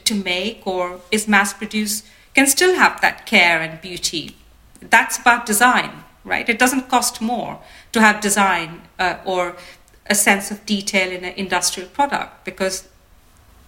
to 0.05 0.15
make 0.15 0.65
or 0.65 1.01
is 1.12 1.27
mass 1.27 1.53
produced, 1.53 2.05
can 2.39 2.48
still 2.48 2.75
have 2.75 3.01
that 3.01 3.25
care 3.25 3.60
and 3.60 3.82
beauty. 3.82 4.34
That's 4.80 5.17
about 5.19 5.45
design, 5.45 6.06
right? 6.23 6.47
It 6.47 6.58
doesn't 6.58 6.88
cost 6.88 7.19
more 7.19 7.60
to 7.91 7.99
have 7.99 8.21
design 8.21 8.84
uh, 8.97 9.17
or 9.25 9.58
a 10.06 10.15
sense 10.15 10.49
of 10.49 10.65
detail 10.65 11.12
in 11.12 11.25
an 11.25 11.34
industrial 11.36 11.89
product 11.89 12.45
because 12.45 12.88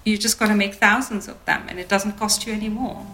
you're 0.06 0.18
just 0.18 0.40
going 0.40 0.52
to 0.52 0.56
make 0.56 0.76
thousands 0.76 1.28
of 1.28 1.44
them 1.44 1.66
and 1.68 1.82
it 1.82 1.90
doesn't 1.90 2.14
cost 2.14 2.48
you 2.48 2.54
any 2.54 2.70
more. 2.70 3.06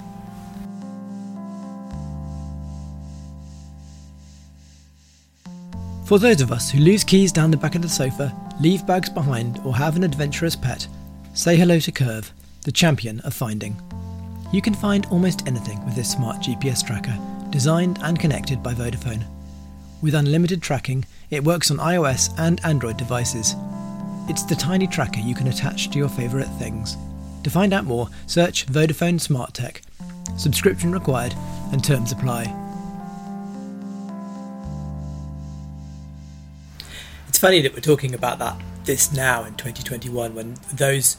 For 6.05 6.19
those 6.19 6.39
of 6.39 6.51
us 6.51 6.69
who 6.69 6.77
lose 6.81 7.03
keys 7.03 7.31
down 7.31 7.49
the 7.49 7.57
back 7.57 7.73
of 7.73 7.81
the 7.81 7.89
sofa, 7.89 8.31
leave 8.61 8.85
bags 8.85 9.09
behind, 9.09 9.59
or 9.65 9.75
have 9.75 9.95
an 9.95 10.03
adventurous 10.03 10.55
pet, 10.55 10.87
say 11.33 11.55
hello 11.57 11.79
to 11.79 11.91
Curve, 11.91 12.31
the 12.63 12.71
champion 12.71 13.21
of 13.21 13.33
finding. 13.33 13.81
You 14.57 14.63
can 14.63 14.73
find 14.73 15.05
almost 15.11 15.47
anything 15.47 15.85
with 15.85 15.93
this 15.93 16.09
smart 16.13 16.37
GPS 16.37 16.83
tracker, 16.83 17.15
designed 17.51 17.99
and 18.01 18.19
connected 18.19 18.63
by 18.63 18.73
Vodafone. 18.73 19.23
With 20.01 20.15
unlimited 20.15 20.63
tracking, 20.63 21.05
it 21.29 21.43
works 21.43 21.69
on 21.69 21.77
iOS 21.77 22.33
and 22.39 22.59
Android 22.65 22.97
devices. 22.97 23.53
It's 24.27 24.41
the 24.41 24.55
tiny 24.55 24.87
tracker 24.87 25.19
you 25.19 25.35
can 25.35 25.47
attach 25.47 25.91
to 25.91 25.99
your 25.99 26.09
favourite 26.09 26.47
things. 26.57 26.97
To 27.43 27.51
find 27.51 27.71
out 27.71 27.85
more, 27.85 28.09
search 28.25 28.65
Vodafone 28.65 29.21
Smart 29.21 29.53
Tech. 29.53 29.83
Subscription 30.39 30.91
required 30.91 31.35
and 31.71 31.83
terms 31.83 32.11
apply. 32.11 32.45
It's 37.27 37.37
funny 37.37 37.61
that 37.61 37.75
we're 37.75 37.81
talking 37.81 38.15
about 38.15 38.39
that 38.39 38.59
this 38.85 39.13
now 39.13 39.43
in 39.43 39.53
2021 39.53 40.33
when 40.33 40.57
those 40.73 41.17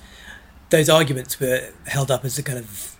those 0.70 0.88
arguments 0.88 1.38
were 1.38 1.70
held 1.86 2.10
up 2.10 2.24
as 2.24 2.36
a 2.36 2.42
kind 2.42 2.58
of 2.58 2.97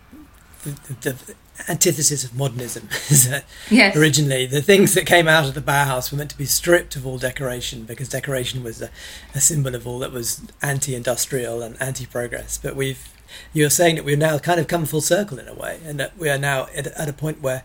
the, 0.73 1.13
the, 1.13 1.35
antithesis 1.69 2.23
of 2.23 2.37
modernism. 2.37 2.89
yes. 3.71 3.97
Originally, 3.97 4.47
the 4.47 4.63
things 4.63 4.95
that 4.95 5.07
came 5.07 5.27
out 5.27 5.45
of 5.45 5.55
the 5.55 5.61
Bauhaus 5.61 6.13
were 6.13 6.19
meant 6.19 6.31
to 6.31 6.39
be 6.39 6.45
stripped 6.45 6.95
of 6.95 7.05
all 7.05 7.19
decoration 7.19 7.83
because 7.85 8.09
decoration 8.09 8.63
was 8.63 8.81
a, 8.81 8.91
a 9.35 9.41
symbol 9.41 9.75
of 9.75 9.87
all 9.87 9.99
that 9.99 10.13
was 10.13 10.41
anti-industrial 10.63 11.61
and 11.63 11.81
anti-progress. 11.83 12.59
But 12.59 12.77
we've 12.77 13.13
you're 13.53 13.71
saying 13.71 13.97
that 13.97 14.05
we've 14.05 14.19
now 14.19 14.39
kind 14.39 14.59
of 14.59 14.69
come 14.69 14.87
full 14.87 15.01
circle 15.01 15.39
in 15.39 15.49
a 15.49 15.55
way, 15.55 15.81
and 15.85 15.99
that 16.01 16.17
we 16.17 16.29
are 16.29 16.39
now 16.39 16.67
at, 16.75 16.87
at 16.87 17.09
a 17.09 17.13
point 17.13 17.43
where 17.43 17.63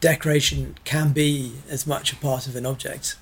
decoration 0.00 0.76
can 0.84 1.12
be 1.12 1.54
as 1.68 1.86
much 1.86 2.12
a 2.12 2.16
part 2.16 2.46
of 2.46 2.56
an 2.56 2.66
object. 2.66 3.16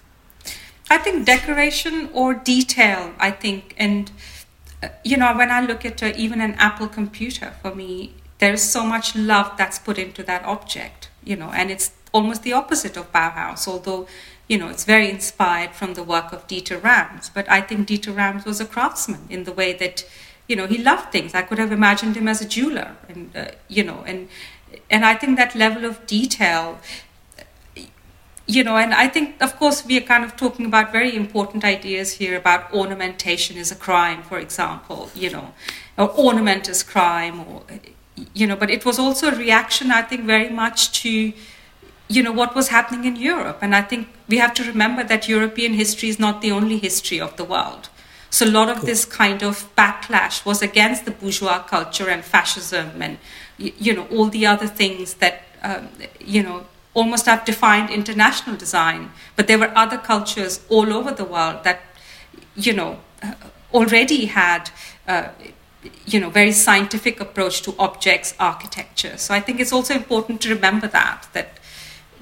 I 0.91 0.99
think 0.99 1.27
decoration 1.27 2.11
or 2.13 2.35
detail. 2.35 3.15
I 3.19 3.31
think, 3.31 3.75
and 3.79 4.11
uh, 4.83 4.89
you 5.03 5.17
know, 5.17 5.35
when 5.37 5.51
I 5.51 5.61
look 5.61 5.85
at 5.85 6.03
uh, 6.03 6.13
even 6.17 6.41
an 6.41 6.55
Apple 6.55 6.89
computer, 6.89 7.53
for 7.63 7.75
me, 7.75 8.15
there's 8.39 8.63
so 8.63 8.85
much 8.85 9.15
love 9.15 9.57
that's 9.57 9.79
put 9.79 9.99
into 9.99 10.23
that 10.25 10.45
object, 10.45 11.09
you 11.23 11.37
know, 11.37 11.51
and 11.51 11.71
it's 11.71 11.93
almost 12.13 12.43
the 12.43 12.53
opposite 12.53 12.97
of 12.97 13.13
Bauhaus, 13.13 13.67
although, 13.67 14.07
you 14.49 14.59
know, 14.59 14.69
it's 14.69 14.85
very 14.85 15.11
inspired 15.11 15.73
from 15.75 15.95
the 15.95 16.03
work 16.03 16.33
of 16.33 16.47
Dieter 16.47 16.83
Rams. 16.83 17.31
But 17.33 17.51
I 17.51 17.61
think 17.61 17.89
Dieter 17.89 18.15
Rams 18.15 18.45
was 18.45 18.61
a 18.61 18.67
craftsman 18.67 19.27
in 19.31 19.45
the 19.45 19.53
way 19.53 19.73
that, 19.75 20.05
you 20.49 20.57
know, 20.57 20.67
he 20.67 20.79
loved 20.79 21.11
things. 21.13 21.35
I 21.35 21.43
could 21.43 21.59
have 21.59 21.73
imagined 21.73 22.17
him 22.17 22.29
as 22.29 22.41
a 22.41 22.49
jeweler, 22.49 22.97
and 23.09 23.35
uh, 23.35 23.47
you 23.69 23.83
know, 23.83 24.05
and 24.07 24.29
and 24.91 25.05
I 25.05 25.15
think 25.15 25.39
that 25.39 25.55
level 25.55 25.85
of 25.85 26.07
detail 26.07 26.79
you 28.47 28.63
know, 28.63 28.77
and 28.77 28.93
I 28.93 29.09
think, 29.09 29.43
of 29.43 29.57
course, 29.57 29.87
we 29.87 29.97
are 29.97 30.03
kind 30.03 30.23
of 30.23 30.37
talking 30.37 30.67
about 30.67 30.93
very 30.93 31.17
important 31.17 31.65
ideas 31.65 32.13
here 32.13 32.37
about 32.37 32.73
ornamentation 32.75 33.57
is 33.57 33.73
a 33.73 33.75
crime, 33.75 34.23
for 34.23 34.39
example, 34.39 35.11
you 35.15 35.31
know, 35.31 35.55
or 35.97 36.11
ornament 36.11 36.69
is 36.69 36.83
crime, 36.83 37.41
or 37.41 37.63
you 38.35 38.47
know, 38.47 38.57
but 38.57 38.69
it 38.69 38.85
was 38.85 38.99
also 38.99 39.29
a 39.29 39.37
reaction, 39.37 39.91
I 39.91 40.03
think, 40.03 40.25
very 40.27 40.51
much 40.51 41.01
to, 41.03 41.33
you 42.09 42.23
know, 42.23 42.33
what 42.33 42.55
was 42.55 42.69
happening 42.69 43.05
in 43.05 43.17
Europe. 43.17 43.59
And 43.63 43.75
I 43.75 43.83
think 43.83 44.09
we 44.29 44.39
have 44.39 44.53
to 44.55 44.65
remember 44.65 45.05
that 45.05 45.29
European 45.29 45.75
history 45.75 46.09
is 46.09 46.19
not 46.19 46.43
the 46.43 46.51
only 46.51 46.79
history 46.79 47.21
of 47.21 47.37
the 47.37 47.45
world. 47.45 47.89
So 48.31 48.45
a 48.45 48.51
lot 48.51 48.69
of 48.69 48.79
cool. 48.79 48.87
this 48.87 49.05
kind 49.05 49.45
of 49.45 49.73
backlash 49.77 50.45
was 50.45 50.61
against 50.61 51.05
the 51.05 51.13
bourgeois 51.13 51.61
culture 51.61 52.09
and 52.11 52.25
fascism 52.25 53.01
and, 53.01 53.19
you 53.59 53.95
know, 53.95 54.07
all 54.11 54.27
the 54.27 54.45
other 54.47 54.67
things 54.67 55.15
that, 55.15 55.45
um, 55.63 55.89
you 56.19 56.43
know, 56.43 56.67
almost 56.95 57.27
have 57.27 57.45
defined 57.45 57.91
international 57.91 58.57
design. 58.57 59.13
But 59.37 59.47
there 59.47 59.59
were 59.59 59.71
other 59.77 59.99
cultures 59.99 60.61
all 60.69 60.93
over 60.93 61.13
the 61.13 61.25
world 61.25 61.63
that, 61.63 61.83
you 62.57 62.73
know, 62.73 62.99
uh, 63.23 63.35
already 63.73 64.27
had 64.27 64.71
uh, 65.07 65.29
you 66.07 66.21
know 66.21 66.31
very 66.31 66.53
scientific 66.53 67.21
approach 67.21 67.63
to 67.63 67.75
objects 67.79 68.35
architecture 68.39 69.17
so 69.17 69.35
i 69.35 69.41
think 69.41 69.61
it's 69.61 69.73
also 69.73 69.95
important 69.95 70.41
to 70.41 70.49
remember 70.49 70.87
that 70.87 71.29
that 71.33 71.59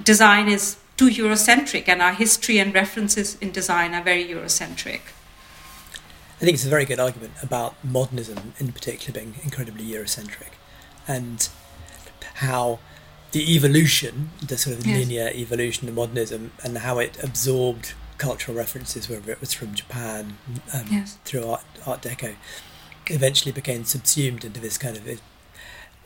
design 0.03 0.49
is 0.49 0.77
too 0.97 1.09
eurocentric 1.09 1.89
and 1.89 2.03
our 2.03 2.13
history 2.13 2.59
and 2.59 2.75
references 2.75 3.37
in 3.41 3.51
design 3.51 3.95
are 3.95 4.03
very 4.03 4.25
eurocentric 4.25 5.01
i 6.41 6.45
think 6.45 6.55
it's 6.55 6.67
a 6.67 6.71
very 6.71 6.85
good 6.85 7.01
argument 7.01 7.33
about 7.43 7.75
modernism 7.85 8.53
in 8.59 8.73
particular 8.73 9.21
being 9.21 9.35
incredibly 9.43 9.85
eurocentric 9.85 10.53
and 11.07 11.49
how 12.35 12.79
the 13.33 13.55
evolution 13.55 14.31
the 14.47 14.57
sort 14.57 14.79
of 14.79 14.87
yes. 14.87 14.99
linear 14.99 15.31
evolution 15.35 15.89
of 15.89 15.95
modernism 15.95 16.53
and 16.63 16.79
how 16.79 16.99
it 16.99 17.23
absorbed 17.23 17.95
cultural 18.19 18.57
references 18.57 19.09
whether 19.09 19.33
it 19.33 19.41
was 19.41 19.53
from 19.53 19.75
japan 19.75 20.37
um, 20.73 20.87
yes. 20.91 21.19
through 21.25 21.45
art, 21.45 21.65
art 21.87 22.03
deco 22.03 22.35
eventually 23.07 23.53
became 23.53 23.85
subsumed 23.85 24.45
into 24.45 24.61
this 24.61 24.79
kind 24.79 24.97
of 24.97 25.21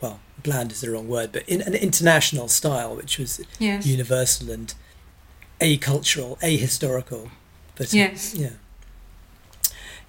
well, 0.01 0.19
bland 0.43 0.71
is 0.71 0.81
the 0.81 0.91
wrong 0.91 1.07
word, 1.07 1.31
but 1.31 1.47
in 1.49 1.61
an 1.61 1.73
international 1.73 2.47
style, 2.47 2.95
which 2.95 3.17
was 3.17 3.41
Yes. 3.57 3.85
universal 3.85 4.51
and 4.51 4.73
acultural, 5.59 6.37
ahistorical. 6.41 7.31
But 7.75 7.87
uh, 7.87 7.97
Yes. 7.97 8.35
yeah, 8.35 8.51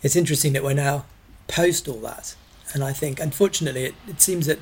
it's 0.02 0.16
interesting 0.16 0.52
that 0.52 0.62
we're 0.62 0.74
now 0.74 1.04
post 1.46 1.88
all 1.88 2.00
that, 2.00 2.34
and 2.74 2.84
I 2.84 2.92
think 2.92 3.18
unfortunately 3.20 3.84
it, 3.84 3.94
it 4.06 4.20
seems 4.20 4.46
that 4.46 4.58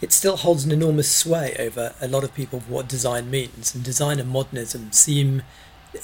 it 0.00 0.12
still 0.12 0.36
holds 0.36 0.64
an 0.64 0.72
enormous 0.72 1.10
sway 1.14 1.54
over 1.58 1.94
a 2.00 2.08
lot 2.08 2.24
of 2.24 2.34
people 2.34 2.58
of 2.58 2.70
what 2.70 2.88
design 2.88 3.30
means, 3.30 3.74
and 3.74 3.82
design 3.84 4.18
and 4.18 4.28
modernism 4.28 4.92
seem, 4.92 5.42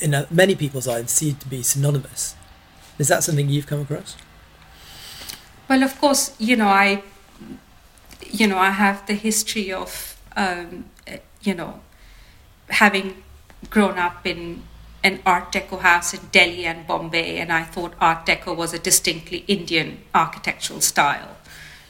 in 0.00 0.14
a, 0.14 0.26
many 0.30 0.54
people's 0.54 0.88
eyes, 0.88 1.10
seem 1.10 1.36
to 1.36 1.48
be 1.48 1.62
synonymous. 1.62 2.34
Is 2.98 3.08
that 3.08 3.22
something 3.24 3.48
you've 3.48 3.66
come 3.66 3.80
across? 3.82 4.16
Well, 5.68 5.82
of 5.82 5.98
course, 6.00 6.34
you 6.38 6.56
know, 6.56 6.68
I, 6.68 7.02
you 8.30 8.46
know, 8.46 8.58
I 8.58 8.70
have 8.70 9.06
the 9.06 9.14
history 9.14 9.72
of, 9.72 10.16
um, 10.36 10.86
you 11.42 11.54
know, 11.54 11.80
having 12.68 13.22
grown 13.70 13.98
up 13.98 14.26
in 14.26 14.62
an 15.02 15.20
Art 15.26 15.52
Deco 15.52 15.80
house 15.80 16.14
in 16.14 16.20
Delhi 16.32 16.66
and 16.66 16.86
Bombay, 16.86 17.38
and 17.38 17.52
I 17.52 17.62
thought 17.64 17.94
Art 18.00 18.26
Deco 18.26 18.56
was 18.56 18.72
a 18.74 18.78
distinctly 18.78 19.44
Indian 19.46 19.98
architectural 20.14 20.80
style. 20.80 21.36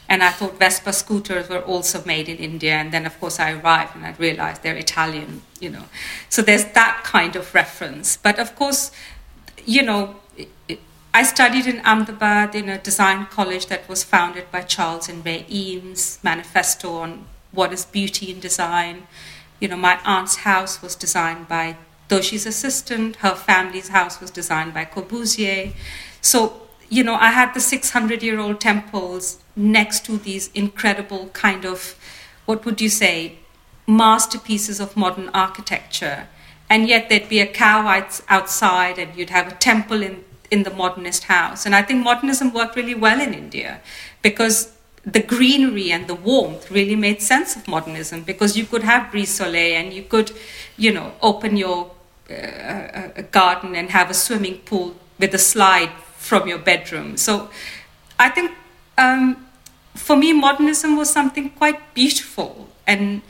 And 0.08 0.22
I 0.22 0.30
thought 0.30 0.58
Vespa 0.58 0.92
scooters 0.92 1.48
were 1.48 1.62
also 1.62 2.04
made 2.04 2.28
in 2.28 2.36
India. 2.36 2.74
And 2.74 2.92
then, 2.92 3.06
of 3.06 3.18
course, 3.18 3.40
I 3.40 3.52
arrived 3.52 3.96
and 3.96 4.06
I 4.06 4.12
realized 4.12 4.62
they're 4.62 4.76
Italian, 4.76 5.42
you 5.60 5.68
know. 5.68 5.84
So 6.28 6.42
there's 6.42 6.64
that 6.72 7.00
kind 7.02 7.34
of 7.34 7.52
reference. 7.54 8.16
But 8.16 8.38
of 8.38 8.54
course, 8.54 8.92
you 9.64 9.82
know, 9.82 10.14
it- 10.68 10.78
I 11.16 11.22
studied 11.22 11.66
in 11.66 11.81
Ahmedabad 11.81 12.55
in 12.55 12.68
a 12.68 12.76
design 12.76 13.24
college 13.24 13.68
that 13.68 13.88
was 13.88 14.05
founded 14.05 14.52
by 14.52 14.61
Charles 14.61 15.09
and 15.09 15.24
Ray 15.24 15.46
Eames, 15.50 16.18
manifesto 16.22 16.96
on 16.96 17.24
what 17.52 17.72
is 17.72 17.87
beauty 17.87 18.31
in 18.31 18.38
design. 18.38 19.07
You 19.59 19.68
know, 19.68 19.79
my 19.79 19.98
aunt's 20.05 20.37
house 20.37 20.83
was 20.83 20.94
designed 20.94 21.48
by 21.48 21.79
Doshi's 22.11 22.44
assistant. 22.44 23.16
Her 23.16 23.35
family's 23.35 23.88
house 23.88 24.20
was 24.20 24.31
designed 24.31 24.74
by 24.74 24.85
Corbusier. 24.85 25.72
So, 26.20 26.61
you 26.90 27.02
know, 27.02 27.14
I 27.14 27.31
had 27.31 27.55
the 27.55 27.61
600 27.61 28.22
year 28.22 28.38
old 28.38 28.61
temples 28.61 29.38
next 29.57 30.05
to 30.05 30.18
these 30.18 30.50
incredible 30.52 31.29
kind 31.29 31.64
of, 31.64 31.98
what 32.44 32.66
would 32.66 32.83
you 32.83 32.90
say, 32.90 33.38
masterpieces 33.87 34.81
of 34.81 34.98
modern 34.98 35.31
architecture. 35.31 36.29
And 36.68 36.87
yet 36.87 37.09
there'd 37.09 37.31
be 37.31 37.40
a 37.40 37.46
cow 37.46 37.88
outside 38.29 38.98
and 38.98 39.16
you'd 39.16 39.31
have 39.31 39.48
a 39.50 39.55
temple 39.55 40.02
in, 40.02 40.25
in 40.50 40.62
the 40.62 40.70
modernist 40.70 41.24
house. 41.24 41.66
And 41.66 41.74
I 41.74 41.82
think 41.82 42.04
modernism 42.04 42.52
worked 42.52 42.76
really 42.76 42.94
well 42.94 43.20
in 43.20 43.35
India 43.35 43.80
because 44.22 44.72
the 45.04 45.22
greenery 45.22 45.92
and 45.92 46.06
the 46.09 46.14
warmth 46.14 46.70
really 46.70 46.96
made 46.96 47.22
sense 47.22 47.54
of 47.54 47.68
modernism 47.68 48.22
because 48.22 48.56
you 48.56 48.64
could 48.64 48.82
have 48.82 49.11
brise 49.12 49.30
soleil 49.30 49.76
and 49.76 49.92
you 49.92 50.02
could, 50.02 50.32
you 50.76 50.92
know, 50.92 51.12
open 51.22 51.56
your 51.56 51.92
uh, 52.28 53.22
garden 53.30 53.76
and 53.76 53.90
have 53.90 54.11
a 54.11 54.14
swimming 54.14 54.59
pool 54.59 54.96
with 55.18 55.32
a 55.35 55.38
slide 55.38 55.90
from 56.16 56.48
your 56.48 56.59
bedroom. 56.59 57.16
So 57.16 57.48
I 58.18 58.30
think 58.30 58.50
um, 58.98 59.46
for 59.94 60.16
me, 60.16 60.32
modernism 60.32 60.96
was 60.96 61.11
something 61.11 61.50
quite 61.50 61.94
beautiful. 61.94 62.68
And, 62.87 63.22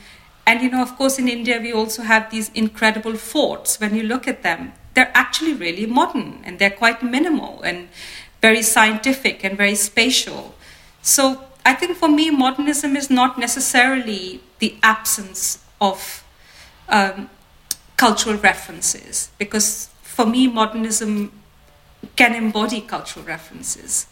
and, 0.46 0.62
you 0.62 0.70
know, 0.70 0.82
of 0.82 0.96
course, 0.96 1.18
in 1.18 1.28
India, 1.28 1.60
we 1.60 1.72
also 1.72 2.02
have 2.02 2.30
these 2.30 2.50
incredible 2.54 3.16
forts. 3.16 3.80
When 3.80 3.94
you 3.94 4.02
look 4.02 4.26
at 4.28 4.42
them, 4.42 4.72
they're 4.96 5.12
actually 5.14 5.52
really 5.52 5.84
modern 5.84 6.40
and 6.44 6.58
they're 6.58 6.70
quite 6.70 7.02
minimal 7.02 7.60
and 7.62 7.88
very 8.40 8.62
scientific 8.62 9.44
and 9.44 9.56
very 9.56 9.74
spatial. 9.74 10.54
So 11.02 11.44
I 11.66 11.74
think 11.74 11.96
for 11.98 12.08
me, 12.08 12.30
modernism 12.30 12.96
is 12.96 13.10
not 13.10 13.38
necessarily 13.38 14.40
the 14.58 14.76
absence 14.82 15.62
of 15.80 16.24
um, 16.88 17.28
cultural 17.98 18.36
references, 18.38 19.30
because 19.38 19.90
for 20.02 20.24
me, 20.24 20.46
modernism 20.46 21.30
can 22.14 22.34
embody 22.34 22.80
cultural 22.80 23.24
references. 23.26 24.06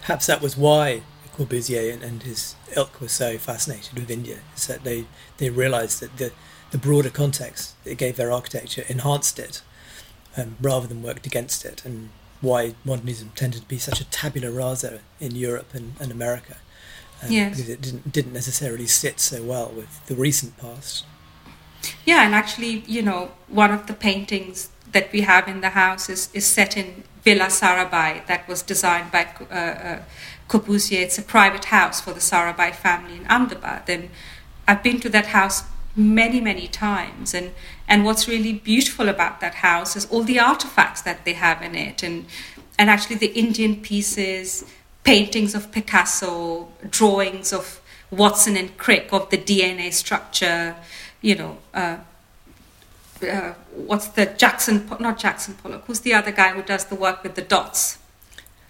Perhaps 0.00 0.26
that 0.26 0.40
was 0.42 0.56
why 0.56 1.02
Corbusier 1.36 1.92
and, 1.92 2.02
and 2.02 2.22
his 2.24 2.56
ilk 2.76 3.00
were 3.00 3.08
so 3.08 3.38
fascinated 3.38 3.94
with 3.94 4.10
India, 4.10 4.38
is 4.56 4.66
that 4.66 4.82
they, 4.82 5.06
they 5.38 5.50
realised 5.50 6.00
that 6.00 6.16
the, 6.16 6.32
the 6.74 6.78
broader 6.78 7.08
context 7.08 7.76
it 7.84 7.96
gave 7.96 8.16
their 8.16 8.32
architecture 8.32 8.84
enhanced 8.88 9.38
it 9.38 9.62
um, 10.36 10.56
rather 10.60 10.88
than 10.88 11.04
worked 11.04 11.24
against 11.24 11.64
it, 11.64 11.84
and 11.84 12.08
why 12.40 12.74
modernism 12.84 13.30
tended 13.36 13.62
to 13.62 13.68
be 13.68 13.78
such 13.78 14.00
a 14.00 14.04
tabula 14.10 14.50
rasa 14.50 14.98
in 15.20 15.36
Europe 15.36 15.72
and, 15.72 15.94
and 16.00 16.10
America. 16.10 16.56
Um, 17.22 17.30
Yes. 17.30 17.50
Because 17.50 17.68
it 17.70 17.80
didn't, 17.80 18.12
didn't 18.12 18.32
necessarily 18.32 18.88
sit 18.88 19.20
so 19.20 19.40
well 19.44 19.68
with 19.70 20.04
the 20.06 20.16
recent 20.16 20.58
past. 20.58 21.04
Yeah, 22.04 22.26
and 22.26 22.34
actually, 22.34 22.82
you 22.88 23.02
know, 23.02 23.30
one 23.46 23.70
of 23.70 23.86
the 23.86 23.94
paintings 23.94 24.70
that 24.90 25.12
we 25.12 25.20
have 25.20 25.46
in 25.46 25.60
the 25.60 25.70
house 25.70 26.08
is, 26.08 26.28
is 26.34 26.44
set 26.44 26.76
in 26.76 27.04
Villa 27.22 27.46
Sarabhai 27.46 28.26
that 28.26 28.48
was 28.48 28.62
designed 28.62 29.12
by 29.12 29.28
uh, 29.48 29.54
uh, 29.54 30.02
Corbusier. 30.48 31.02
It's 31.02 31.18
a 31.18 31.22
private 31.22 31.66
house 31.66 32.00
for 32.00 32.12
the 32.12 32.24
Sarabhai 32.30 32.74
family 32.74 33.18
in 33.18 33.26
Ahmedabad. 33.28 33.88
And 33.88 34.10
I've 34.66 34.82
been 34.82 34.98
to 35.00 35.08
that 35.10 35.26
house 35.26 35.62
many, 35.96 36.40
many 36.40 36.68
times. 36.68 37.34
And, 37.34 37.52
and 37.88 38.04
what's 38.04 38.28
really 38.28 38.52
beautiful 38.52 39.08
about 39.08 39.40
that 39.40 39.56
house 39.56 39.96
is 39.96 40.06
all 40.06 40.22
the 40.22 40.40
artifacts 40.40 41.02
that 41.02 41.24
they 41.24 41.34
have 41.34 41.62
in 41.62 41.74
it. 41.74 42.02
And, 42.02 42.26
and 42.78 42.90
actually, 42.90 43.16
the 43.16 43.32
Indian 43.32 43.76
pieces, 43.76 44.64
paintings 45.04 45.54
of 45.54 45.70
Picasso, 45.70 46.68
drawings 46.88 47.52
of 47.52 47.80
Watson 48.10 48.56
and 48.56 48.76
Crick 48.76 49.12
of 49.12 49.30
the 49.30 49.38
DNA 49.38 49.92
structure, 49.92 50.76
you 51.20 51.34
know, 51.34 51.58
uh, 51.72 51.98
uh, 53.22 53.54
what's 53.74 54.08
the 54.08 54.26
Jackson, 54.26 54.88
not 55.00 55.18
Jackson 55.18 55.54
Pollock, 55.54 55.84
who's 55.86 56.00
the 56.00 56.12
other 56.12 56.32
guy 56.32 56.50
who 56.50 56.62
does 56.62 56.86
the 56.86 56.94
work 56.94 57.22
with 57.22 57.34
the 57.34 57.42
dots? 57.42 57.98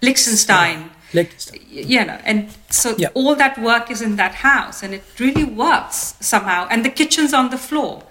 Lichtenstein. 0.03 0.91
Lichtenstein. 1.15 1.61
You 1.71 2.05
know, 2.05 2.19
and 2.25 2.49
so 2.71 2.95
Yeah. 2.99 3.09
all 3.15 3.35
that 3.37 3.59
work 3.59 3.91
is 3.91 4.01
in 4.03 4.17
that 4.17 4.35
house 4.37 4.83
and 4.83 4.93
it 4.95 5.05
really 5.19 5.45
works 5.45 6.15
somehow. 6.21 6.67
And 6.71 6.85
the 6.85 6.91
kitchen's 6.91 7.33
on 7.33 7.51
the 7.51 7.59
floor 7.59 8.03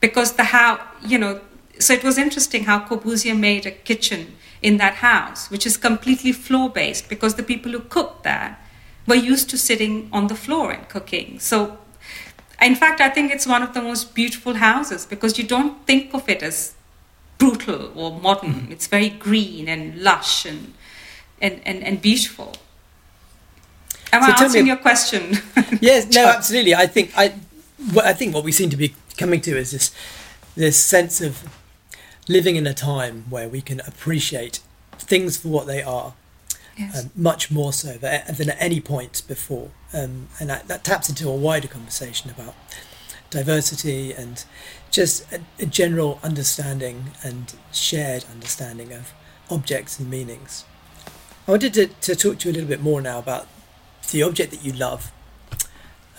because 0.00 0.32
the 0.32 0.44
how, 0.44 0.80
you 1.04 1.18
know, 1.18 1.40
so 1.78 1.94
it 1.94 2.04
was 2.04 2.18
interesting 2.18 2.64
how 2.64 2.80
Corbusier 2.80 3.36
made 3.38 3.64
a 3.66 3.70
kitchen 3.70 4.36
in 4.62 4.76
that 4.76 4.96
house, 4.96 5.50
which 5.50 5.66
is 5.66 5.76
completely 5.78 6.32
floor 6.32 6.68
based 6.68 7.08
because 7.08 7.34
the 7.34 7.42
people 7.42 7.72
who 7.72 7.80
cooked 7.80 8.22
there 8.24 8.58
were 9.06 9.14
used 9.14 9.48
to 9.50 9.56
sitting 9.58 10.08
on 10.12 10.26
the 10.26 10.34
floor 10.34 10.70
and 10.70 10.88
cooking. 10.88 11.38
So, 11.38 11.78
in 12.60 12.74
fact, 12.74 13.00
I 13.00 13.08
think 13.08 13.32
it's 13.32 13.46
one 13.46 13.62
of 13.62 13.72
the 13.72 13.80
most 13.80 14.14
beautiful 14.14 14.54
houses 14.54 15.06
because 15.06 15.38
you 15.38 15.44
don't 15.44 15.86
think 15.86 16.12
of 16.14 16.28
it 16.28 16.42
as 16.42 16.74
brutal 17.38 17.90
or 17.94 18.20
modern. 18.20 18.54
Mm-hmm. 18.54 18.72
It's 18.72 18.86
very 18.86 19.08
green 19.08 19.66
and 19.68 20.02
lush 20.02 20.44
and 20.44 20.74
and, 21.40 21.60
and, 21.64 21.82
and 21.82 22.00
beautiful. 22.02 22.54
Am 24.12 24.22
So 24.22 24.28
I 24.28 24.32
tell 24.32 24.38
me- 24.40 24.44
answering 24.46 24.66
your 24.66 24.76
question? 24.76 25.38
yes, 25.80 26.12
no, 26.14 26.26
absolutely. 26.26 26.74
I 26.74 26.86
think 26.86 27.12
I, 27.16 27.34
what 27.92 28.04
I 28.04 28.12
think 28.12 28.34
what 28.34 28.44
we 28.44 28.52
seem 28.52 28.70
to 28.70 28.76
be 28.76 28.94
coming 29.16 29.40
to 29.42 29.56
is 29.56 29.70
this, 29.70 29.94
this 30.56 30.76
sense 30.82 31.20
of 31.20 31.42
living 32.28 32.56
in 32.56 32.66
a 32.66 32.74
time 32.74 33.24
where 33.30 33.48
we 33.48 33.60
can 33.60 33.80
appreciate 33.80 34.60
things 34.98 35.36
for 35.36 35.48
what 35.48 35.66
they 35.66 35.82
are, 35.82 36.14
Yes. 36.78 37.04
um, 37.04 37.10
much 37.14 37.50
more 37.50 37.72
so 37.72 37.94
than, 37.98 38.22
than 38.36 38.50
at 38.50 38.56
any 38.58 38.80
point 38.80 39.22
before, 39.28 39.70
um, 39.92 40.28
and 40.38 40.48
that, 40.48 40.66
that 40.68 40.82
taps 40.84 41.08
into 41.10 41.28
a 41.28 41.34
wider 41.34 41.68
conversation 41.68 42.30
about 42.30 42.54
diversity 43.28 44.12
and 44.14 44.44
just 44.90 45.30
a, 45.32 45.40
a 45.58 45.66
general 45.66 46.18
understanding 46.22 47.10
and 47.22 47.54
shared 47.72 48.24
understanding 48.32 48.92
of 48.92 49.12
objects 49.50 49.98
and 49.98 50.08
meanings. 50.08 50.64
I 51.50 51.54
wanted 51.54 51.74
to, 51.74 51.86
to 51.88 52.14
talk 52.14 52.38
to 52.38 52.48
you 52.48 52.52
a 52.52 52.54
little 52.54 52.68
bit 52.68 52.80
more 52.80 53.00
now 53.00 53.18
about 53.18 53.48
the 54.12 54.22
object 54.22 54.52
that 54.52 54.64
you 54.64 54.72
love, 54.72 55.10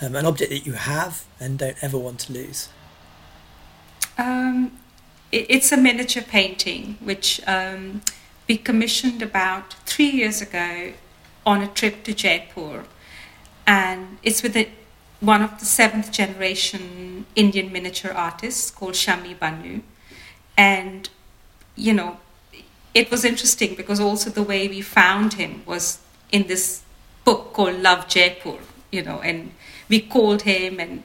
um, 0.02 0.14
an 0.14 0.26
object 0.26 0.50
that 0.50 0.66
you 0.66 0.74
have 0.74 1.24
and 1.40 1.58
don't 1.58 1.82
ever 1.82 1.96
want 1.96 2.20
to 2.20 2.34
lose. 2.34 2.68
Um, 4.18 4.78
it, 5.32 5.46
it's 5.48 5.72
a 5.72 5.78
miniature 5.78 6.22
painting 6.22 6.98
which 7.00 7.40
um, 7.46 8.02
we 8.46 8.58
commissioned 8.58 9.22
about 9.22 9.72
three 9.86 10.10
years 10.10 10.42
ago 10.42 10.92
on 11.46 11.62
a 11.62 11.68
trip 11.68 12.04
to 12.04 12.12
Jaipur, 12.12 12.84
and 13.66 14.18
it's 14.22 14.42
with 14.42 14.54
one 15.20 15.40
of 15.40 15.58
the 15.58 15.64
seventh 15.64 16.12
generation 16.12 17.24
Indian 17.34 17.72
miniature 17.72 18.12
artists 18.12 18.70
called 18.70 18.92
Shami 18.92 19.38
Banu, 19.38 19.80
and 20.58 21.08
you 21.74 21.94
know, 21.94 22.18
it 22.94 23.10
was 23.10 23.24
interesting 23.24 23.74
because 23.74 24.00
also 24.00 24.30
the 24.30 24.42
way 24.42 24.68
we 24.68 24.80
found 24.80 25.34
him 25.34 25.62
was 25.66 25.98
in 26.30 26.46
this 26.46 26.82
book 27.24 27.52
called 27.52 27.80
Love 27.80 28.08
Jaipur, 28.08 28.58
you 28.90 29.02
know, 29.02 29.20
and 29.20 29.52
we 29.88 30.00
called 30.00 30.42
him 30.42 30.80
and 30.80 31.02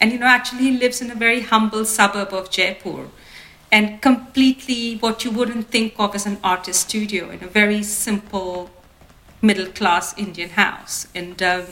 and 0.00 0.12
you 0.12 0.18
know 0.18 0.26
actually 0.26 0.62
he 0.62 0.78
lives 0.78 1.00
in 1.02 1.10
a 1.10 1.14
very 1.14 1.42
humble 1.42 1.84
suburb 1.84 2.32
of 2.32 2.50
Jaipur 2.50 3.08
and 3.70 4.00
completely 4.00 4.96
what 4.96 5.24
you 5.24 5.30
wouldn't 5.30 5.68
think 5.68 5.94
of 5.98 6.14
as 6.14 6.26
an 6.26 6.38
artist 6.42 6.88
studio 6.88 7.28
in 7.30 7.44
a 7.44 7.46
very 7.46 7.82
simple 7.82 8.70
middle 9.42 9.66
class 9.66 10.16
Indian 10.16 10.50
house 10.50 11.06
and 11.14 11.42
um, 11.42 11.66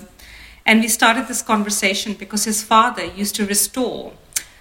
And 0.68 0.82
we 0.82 0.88
started 0.88 1.28
this 1.28 1.40
conversation 1.40 2.12
because 2.12 2.44
his 2.44 2.62
father 2.62 3.02
used 3.02 3.34
to 3.36 3.46
restore 3.46 4.12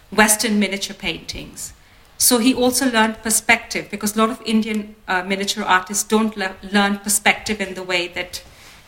Western 0.09 0.57
miniature 0.57 0.95
paintings. 0.95 1.73
So 2.17 2.39
he 2.39 2.53
also 2.53 2.89
learned 2.91 3.21
perspective 3.21 3.89
because 3.91 4.15
a 4.15 4.19
lot 4.19 4.29
of 4.29 4.41
Indian 4.45 4.95
uh, 5.07 5.23
miniature 5.23 5.63
artists 5.63 6.03
don't 6.03 6.35
le- 6.35 6.55
learn 6.71 6.97
perspective 6.97 7.61
in 7.61 7.75
the 7.75 7.83
way 7.83 8.07
that 8.07 8.43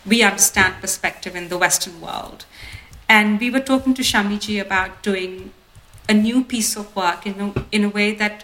we 0.06 0.24
understand 0.24 0.76
perspective 0.82 1.36
in 1.36 1.50
the 1.50 1.58
Western 1.58 2.02
world. 2.02 2.46
And 3.08 3.40
we 3.40 3.52
were 3.52 3.60
talking 3.60 3.94
to 3.96 4.02
Shamiji 4.02 4.60
about 4.60 5.04
doing 5.04 5.52
a 6.08 6.14
new 6.14 6.44
piece 6.44 6.76
of 6.76 6.96
work 6.96 7.26
in 7.26 7.40
a, 7.40 7.66
in 7.72 7.84
a 7.84 7.90
way 7.90 8.14
that 8.16 8.44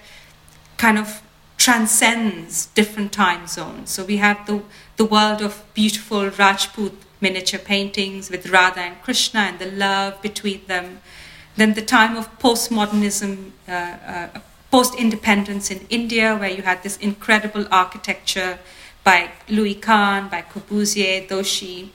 kind 0.78 0.98
of 1.00 1.22
transcends 1.58 2.68
different 2.68 3.12
time 3.12 3.48
zones. 3.48 3.90
So 3.90 4.04
we 4.04 4.18
have 4.18 4.46
the, 4.46 4.62
the 4.98 5.06
world 5.06 5.42
of 5.42 5.64
beautiful 5.74 6.30
Rajput 6.30 6.94
miniature 7.22 7.60
paintings 7.60 8.30
with 8.30 8.50
Radha 8.50 8.82
and 8.82 9.02
Krishna 9.02 9.40
and 9.40 9.60
the 9.60 9.72
love 9.72 10.22
between 10.22 10.66
them. 10.68 11.00
Then 11.56 11.74
the 11.74 11.82
time 11.82 12.18
of 12.18 12.38
postmodernism, 12.40 13.52
uh, 13.68 13.72
uh, 13.72 14.40
post 14.76 14.96
independence 14.96 15.72
in 15.72 15.88
India, 15.90 16.36
where 16.36 16.50
you 16.50 16.62
had 16.64 16.84
this 16.84 16.98
incredible 16.98 17.66
architecture 17.72 18.60
by 19.06 19.32
Louis 19.48 19.76
Kahn, 19.76 20.28
by 20.28 20.42
Corbusier, 20.42 21.26
Doshi, 21.30 21.92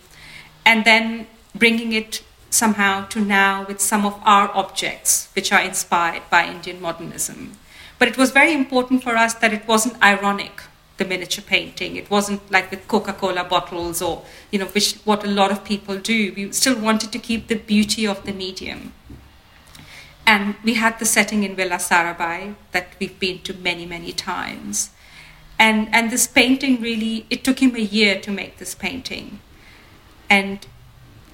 and 0.64 0.86
then 0.86 1.26
bringing 1.54 1.92
it 1.92 2.22
somehow 2.48 3.04
to 3.08 3.20
now 3.20 3.66
with 3.68 3.82
some 3.82 4.06
of 4.06 4.18
our 4.24 4.48
objects, 4.54 5.28
which 5.34 5.52
are 5.52 5.60
inspired 5.60 6.22
by 6.30 6.46
Indian 6.46 6.80
modernism. 6.80 7.52
But 7.98 8.08
it 8.08 8.16
was 8.16 8.30
very 8.30 8.54
important 8.54 9.02
for 9.02 9.14
us 9.14 9.34
that 9.34 9.52
it 9.52 9.68
wasn't 9.68 10.02
ironic, 10.02 10.62
the 10.96 11.04
miniature 11.04 11.44
painting. 11.46 11.96
It 11.96 12.08
wasn't 12.08 12.50
like 12.50 12.70
with 12.70 12.88
Coca-Cola 12.88 13.44
bottles 13.44 14.00
or, 14.00 14.22
you 14.50 14.58
know, 14.58 14.70
which 14.76 14.94
what 15.04 15.22
a 15.22 15.28
lot 15.40 15.52
of 15.52 15.64
people 15.64 15.98
do. 15.98 16.32
We 16.34 16.50
still 16.52 16.80
wanted 16.80 17.12
to 17.12 17.18
keep 17.18 17.48
the 17.48 17.56
beauty 17.56 18.06
of 18.06 18.24
the 18.24 18.32
medium. 18.32 18.94
And 20.30 20.54
we 20.62 20.74
had 20.74 21.00
the 21.00 21.06
setting 21.06 21.42
in 21.42 21.56
Villa 21.56 21.78
Sarabhai 21.78 22.54
that 22.70 22.94
we've 23.00 23.18
been 23.18 23.40
to 23.40 23.52
many, 23.52 23.84
many 23.84 24.12
times. 24.12 24.90
And, 25.58 25.92
and 25.92 26.12
this 26.12 26.28
painting 26.28 26.80
really, 26.80 27.26
it 27.30 27.42
took 27.42 27.58
him 27.58 27.74
a 27.74 27.80
year 27.80 28.20
to 28.20 28.30
make 28.30 28.58
this 28.58 28.76
painting. 28.76 29.40
And, 30.30 30.64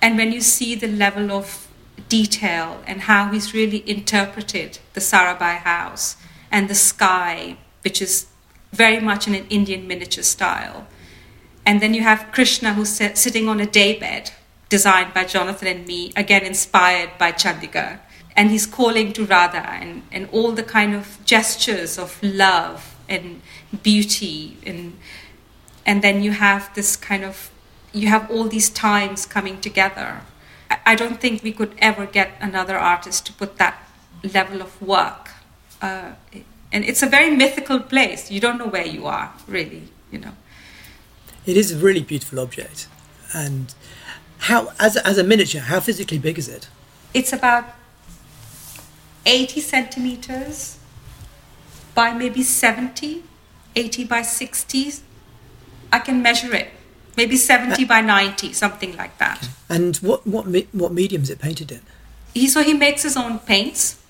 and 0.01 0.17
when 0.17 0.33
you 0.33 0.41
see 0.41 0.75
the 0.75 0.89
level 0.89 1.31
of 1.31 1.69
detail 2.09 2.83
and 2.87 3.03
how 3.03 3.31
he's 3.31 3.53
really 3.53 3.87
interpreted 3.87 4.79
the 4.95 5.01
Sarabhai 5.01 5.59
house 5.59 6.17
and 6.51 6.71
the 6.71 6.75
sky, 6.75 7.59
which 7.83 8.01
is 8.01 8.29
very 8.73 8.99
much 8.99 9.29
in 9.29 9.35
an 9.35 9.47
Indian 9.51 9.87
miniature 9.87 10.25
style. 10.25 10.87
And 11.67 11.83
then 11.83 11.93
you 11.93 12.01
have 12.01 12.33
Krishna 12.33 12.73
who's 12.73 12.97
sitting 12.97 13.47
on 13.47 13.61
a 13.61 13.67
daybed 13.67 14.33
designed 14.71 15.13
by 15.13 15.25
Jonathan 15.25 15.69
and 15.69 15.87
me, 15.87 16.15
again 16.17 16.47
inspired 16.47 17.11
by 17.19 17.31
Chandigarh. 17.31 18.01
And 18.37 18.51
he's 18.51 18.67
calling 18.67 19.13
to 19.15 19.25
Radha 19.25 19.67
and, 19.67 20.03
and 20.13 20.29
all 20.31 20.53
the 20.53 20.63
kind 20.63 20.95
of 20.95 21.19
gestures 21.25 21.99
of 21.99 22.23
love 22.23 22.95
and 23.09 23.41
beauty 23.83 24.57
and 24.65 24.99
and 25.85 26.03
then 26.03 26.23
you 26.23 26.33
have 26.33 26.75
this 26.75 26.97
kind 26.97 27.25
of 27.25 27.51
you 27.93 28.09
have 28.09 28.31
all 28.31 28.45
these 28.49 28.69
times 28.69 29.25
coming 29.25 29.61
together. 29.61 30.21
I 30.85 30.95
don't 30.97 31.21
think 31.21 31.43
we 31.43 31.53
could 31.53 31.75
ever 31.79 32.07
get 32.07 32.33
another 32.41 32.77
artist 32.77 33.25
to 33.27 33.33
put 33.33 33.57
that 33.59 33.89
level 34.35 34.61
of 34.61 34.83
work 34.83 35.31
uh, 35.81 36.13
and 36.73 36.85
it's 36.85 37.03
a 37.03 37.07
very 37.07 37.31
mythical 37.31 37.81
place. 37.81 38.31
You 38.31 38.41
don't 38.41 38.59
know 38.59 38.67
where 38.67 38.87
you 38.87 39.07
are 39.07 39.33
really 39.47 39.89
you 40.11 40.19
know. 40.19 40.33
It 41.47 41.57
is 41.57 41.73
a 41.73 41.77
really 41.77 42.03
beautiful 42.03 42.41
object. 42.41 42.89
And 43.33 43.75
how 44.39 44.73
as 44.79 44.97
a, 44.97 45.07
as 45.07 45.19
a 45.19 45.25
miniature 45.25 45.63
how 45.63 45.81
physically 45.81 46.19
big 46.19 46.39
is 46.39 46.49
it? 46.49 46.69
It's 47.15 47.33
about 47.33 47.65
80 49.27 49.61
centimeters 49.61 50.79
by 51.95 52.13
maybe 52.13 52.43
70 52.43 53.25
80 53.77 54.05
by 54.05 54.23
60. 54.23 54.93
I 55.93 55.99
can 56.01 56.23
measure 56.23 56.53
it. 56.55 56.71
Maybe 57.17 57.37
70 57.37 57.85
by 57.85 58.01
90, 58.01 58.53
something 58.53 58.97
like 58.97 59.17
that. 59.19 59.49
And 59.69 59.97
what, 59.99 60.27
what, 60.27 60.47
what 60.73 60.93
medium 60.93 61.23
is 61.23 61.31
it 61.31 61.39
painted 61.39 61.71
in? 61.71 61.81
He, 62.35 62.49
so 62.49 62.63
he 62.63 62.75
makes 62.75 63.03
his 63.03 63.17
own 63.17 63.39
paints. 63.39 64.03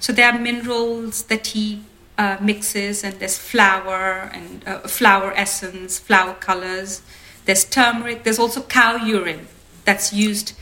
So 0.00 0.12
there 0.12 0.32
are 0.32 0.38
minerals 0.38 1.24
that 1.24 1.48
he 1.48 1.82
uh, 2.16 2.36
mixes, 2.40 3.04
and 3.04 3.18
there's 3.20 3.38
flour 3.38 4.30
and 4.32 4.66
uh, 4.66 4.78
flower 4.80 5.32
essence, 5.36 5.98
flower 5.98 6.34
colors. 6.34 7.02
There's 7.44 7.64
turmeric. 7.64 8.24
There's 8.24 8.38
also 8.38 8.62
cow 8.62 8.96
urine 8.96 9.46
that's 9.84 10.12
used 10.12 10.52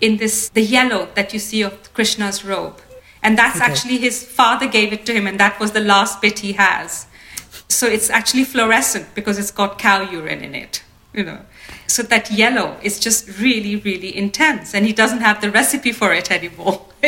in 0.00 0.18
this 0.18 0.50
the 0.50 0.62
yellow 0.62 1.08
that 1.14 1.32
you 1.32 1.38
see 1.38 1.62
of 1.62 1.92
Krishna's 1.94 2.44
robe, 2.44 2.80
and 3.22 3.38
that's 3.38 3.56
okay. 3.56 3.70
actually 3.70 3.98
his 3.98 4.24
father 4.24 4.66
gave 4.66 4.92
it 4.92 5.04
to 5.06 5.12
him, 5.12 5.26
and 5.26 5.38
that 5.40 5.58
was 5.60 5.72
the 5.72 5.80
last 5.80 6.20
bit 6.20 6.40
he 6.40 6.52
has. 6.52 7.06
So 7.68 7.86
it's 7.86 8.10
actually 8.10 8.44
fluorescent 8.44 9.14
because 9.14 9.38
it's 9.38 9.50
got 9.50 9.78
cow 9.78 10.00
urine 10.02 10.42
in 10.42 10.54
it 10.54 10.82
you 11.12 11.24
know. 11.24 11.40
So 11.86 12.02
that 12.04 12.30
yellow 12.30 12.76
is 12.82 12.98
just 12.98 13.40
really 13.40 13.76
really 13.76 14.16
intense 14.16 14.74
and 14.74 14.86
he 14.86 14.92
doesn't 14.92 15.20
have 15.20 15.40
the 15.40 15.50
recipe 15.50 15.92
for 15.92 16.12
it 16.14 16.30
anymore. 16.30 16.86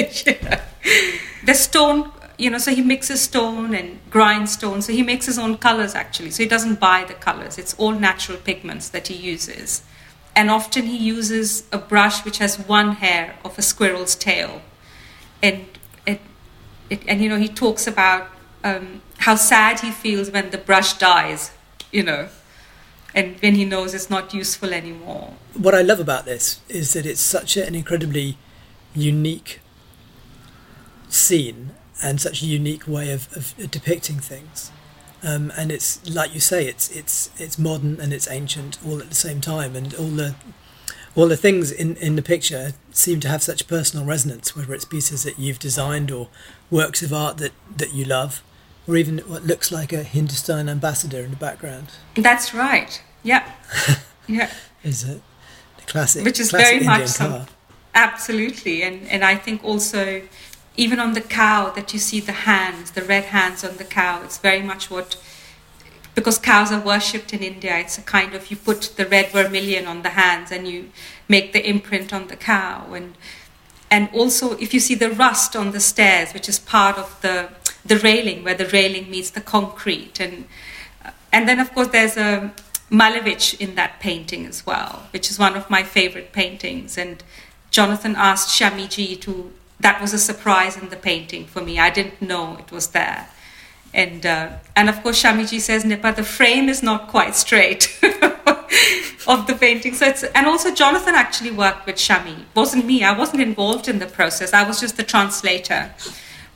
The 1.43 1.55
stone 1.55 2.13
you 2.37 2.51
know 2.51 2.59
so 2.59 2.75
he 2.75 2.83
mixes 2.83 3.23
stone 3.23 3.75
and 3.75 3.99
grindstone 4.11 4.83
so 4.83 4.93
he 4.93 5.03
makes 5.03 5.27
his 5.27 5.39
own 5.39 5.57
colors 5.59 5.95
actually. 5.95 6.31
So 6.33 6.43
he 6.43 6.49
doesn't 6.49 6.81
buy 6.81 7.05
the 7.05 7.15
colors. 7.15 7.59
It's 7.59 7.75
all 7.75 7.93
natural 7.93 8.39
pigments 8.39 8.89
that 8.91 9.09
he 9.09 9.15
uses. 9.15 9.83
And 10.37 10.51
often 10.51 10.85
he 10.87 10.97
uses 10.97 11.65
a 11.73 11.79
brush 11.79 12.25
which 12.25 12.39
has 12.39 12.59
one 12.59 12.93
hair 12.97 13.37
of 13.45 13.59
a 13.59 13.63
squirrel's 13.63 14.15
tail. 14.15 14.63
And 15.43 15.67
it, 16.91 17.03
and 17.09 17.23
you 17.23 17.29
know 17.29 17.37
he 17.37 17.49
talks 17.49 17.87
about 17.87 18.29
um, 18.65 19.01
how 19.19 19.37
sad 19.37 19.81
he 19.81 19.91
feels 19.91 20.31
when 20.31 20.51
the 20.51 20.59
brush 20.59 20.95
dies, 20.99 21.53
you 21.91 22.03
know, 22.03 22.29
and 23.15 23.37
when 23.41 23.55
he 23.55 23.65
knows 23.65 23.95
it's 23.95 24.11
not 24.11 24.35
useful 24.35 24.75
anymore. 24.75 25.35
What 25.55 25.75
I 25.75 25.83
love 25.83 26.01
about 26.01 26.25
this 26.25 26.61
is 26.69 26.93
that 26.93 27.07
it's 27.07 27.21
such 27.21 27.57
an 27.57 27.75
incredibly 27.75 28.37
unique 28.95 29.61
scene 31.09 31.71
and 32.03 32.21
such 32.21 32.43
a 32.43 32.47
unique 32.47 32.87
way 32.87 33.13
of, 33.13 33.29
of 33.37 33.71
depicting 33.71 34.19
things. 34.19 34.71
Um, 35.23 35.53
and 35.57 35.71
it's 35.71 36.09
like 36.09 36.33
you 36.33 36.41
say, 36.41 36.67
it's 36.67 36.91
it's 36.91 37.31
it's 37.39 37.59
modern 37.59 38.01
and 38.01 38.13
it's 38.13 38.29
ancient 38.31 38.79
all 38.87 39.01
at 39.01 39.11
the 39.11 39.15
same 39.15 39.41
time, 39.41 39.77
and 39.77 39.95
all 39.95 40.07
the 40.07 40.35
all 41.17 41.29
the 41.29 41.37
things 41.37 41.73
in, 41.73 41.97
in 41.97 42.17
the 42.17 42.23
picture 42.23 42.73
seem 42.93 43.21
to 43.21 43.29
have 43.29 43.43
such 43.43 43.67
personal 43.67 44.07
resonance, 44.07 44.55
whether 44.57 44.75
it's 44.75 44.85
pieces 44.85 45.25
that 45.25 45.39
you've 45.39 45.59
designed 45.59 46.11
or 46.11 46.29
works 46.71 47.03
of 47.03 47.13
art 47.13 47.39
that, 47.39 47.53
that 47.77 47.93
you 47.93 48.05
love 48.05 48.43
or 48.87 48.97
even 48.97 49.19
what 49.21 49.45
looks 49.45 49.71
like 49.71 49.93
a 49.93 50.03
Hindustan 50.03 50.69
ambassador 50.69 51.21
in 51.21 51.31
the 51.31 51.37
background. 51.37 51.89
That's 52.15 52.53
right. 52.53 53.03
Yeah. 53.23 53.51
yeah. 54.27 54.51
Is 54.83 55.05
it 55.05 55.23
the 55.77 55.83
classic? 55.85 56.25
Which 56.25 56.41
is 56.41 56.51
classic 56.51 56.67
very 56.67 56.77
Indian 56.79 57.01
much 57.01 57.09
some, 57.09 57.47
absolutely, 57.95 58.83
and 58.83 59.07
and 59.09 59.25
I 59.25 59.37
think 59.37 59.63
also 59.63 60.23
even 60.77 60.99
on 60.99 61.13
the 61.13 61.21
cow 61.21 61.71
that 61.71 61.93
you 61.93 61.99
see 61.99 62.21
the 62.21 62.33
hands, 62.33 62.93
the 62.93 63.03
red 63.03 63.25
hands 63.25 63.63
on 63.63 63.77
the 63.77 63.85
cow. 63.85 64.23
It's 64.25 64.39
very 64.39 64.63
much 64.63 64.91
what 64.91 65.17
because 66.15 66.39
cows 66.39 66.73
are 66.73 66.81
worshipped 66.81 67.33
in 67.33 67.43
India. 67.43 67.79
It's 67.79 67.99
a 67.99 68.03
kind 68.03 68.35
of 68.35 68.51
you 68.51 68.57
put 68.57 68.95
the 68.97 69.07
red 69.07 69.31
vermilion 69.31 69.87
on 69.87 70.03
the 70.03 70.11
hands 70.11 70.51
and 70.51 70.67
you 70.67 70.91
make 71.29 71.53
the 71.53 71.67
imprint 71.69 72.13
on 72.13 72.29
the 72.29 72.37
cow. 72.37 72.93
And 72.93 73.15
and 73.91 74.09
also 74.13 74.57
if 74.59 74.73
you 74.75 74.81
see 74.81 74.95
the 74.95 75.11
rust 75.11 75.57
on 75.57 75.73
the 75.73 75.81
stairs, 75.81 76.33
which 76.33 76.49
is 76.49 76.59
part 76.59 76.99
of 76.99 77.21
the 77.23 77.51
the 77.85 77.99
railing 77.99 78.45
where 78.45 78.55
the 78.55 78.67
railing 78.67 79.11
meets 79.11 79.31
the 79.31 79.41
concrete. 79.41 80.21
And 80.21 80.47
and 81.33 81.49
then 81.49 81.61
of 81.61 81.73
course 81.73 81.89
there's 81.89 82.17
a 82.17 82.53
Malevich 82.91 83.61
in 83.61 83.77
that 83.77 84.01
painting 84.01 84.47
as 84.47 84.67
well 84.67 85.07
which 85.13 85.31
is 85.31 85.39
one 85.39 85.57
of 85.57 85.71
my 85.71 85.83
favorite 85.83 86.33
paintings. 86.33 86.99
And 86.99 87.23
Jonathan 87.71 88.17
asked 88.17 88.49
Shamiji 88.49 89.21
to 89.21 89.53
that 89.79 90.01
was 90.01 90.13
a 90.13 90.19
surprise 90.19 90.77
in 90.77 90.91
the 90.91 90.97
painting 90.97 91.47
for 91.47 91.63
me. 91.63 91.79
I 91.79 91.89
didn't 91.89 92.21
know 92.21 92.57
it 92.59 92.73
was 92.73 92.89
there 92.89 93.29
and 93.93 94.25
uh, 94.25 94.51
and 94.77 94.89
of 94.89 95.03
course 95.03 95.23
Shamiji 95.23 95.61
says 95.61 95.85
Nipa 95.85 96.13
the 96.17 96.23
frame 96.23 96.69
is 96.69 96.83
not 96.83 97.09
quite 97.09 97.35
straight 97.35 97.99
of 99.27 99.47
the 99.47 99.57
painting 99.59 99.95
so 99.95 100.07
it's 100.07 100.23
and 100.23 100.47
also 100.47 100.75
Jonathan 100.75 101.15
actually 101.15 101.51
worked 101.51 101.87
with 101.87 101.97
Shami 101.97 102.41
It 102.41 102.47
wasn't 102.55 102.87
me 102.87 103.03
I 103.03 103.17
wasn't 103.17 103.43
involved 103.43 103.89
in 103.89 103.99
the 103.99 104.07
process 104.07 104.53
I 104.53 104.67
was 104.67 104.81
just 104.81 104.97
the 104.97 105.03
translator 105.03 105.93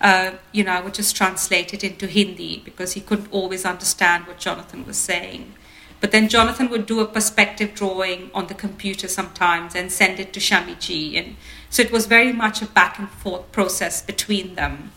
uh, 0.01 0.33
you 0.53 0.63
know, 0.63 0.73
I 0.73 0.83
would 0.83 0.93
just 0.93 1.17
translate 1.17 1.73
it 1.73 1.83
into 1.83 2.07
Hindi 2.07 2.61
because 2.63 2.93
he 2.93 3.01
couldn't 3.01 3.33
always 3.33 3.65
understand 3.65 4.27
what 4.27 4.39
Jonathan 4.39 4.85
was 4.87 4.99
saying. 4.99 5.55
But 6.01 6.13
then 6.13 6.29
Jonathan 6.29 6.69
would 6.69 6.85
do 6.85 7.01
a 7.01 7.07
perspective 7.07 7.73
drawing 7.75 8.31
on 8.35 8.49
the 8.49 8.55
computer 8.55 9.09
sometimes 9.09 9.75
and 9.75 9.91
send 9.91 10.21
it 10.21 10.35
to 10.35 10.41
Shamiji. 10.41 11.17
And 11.17 11.37
so 11.71 11.81
it 11.81 11.91
was 11.91 12.05
very 12.05 12.35
much 12.35 12.61
a 12.61 12.67
back 12.67 12.99
and 12.99 13.09
forth 13.09 13.51
process 13.53 14.03
between 14.03 14.57
them. 14.57 14.93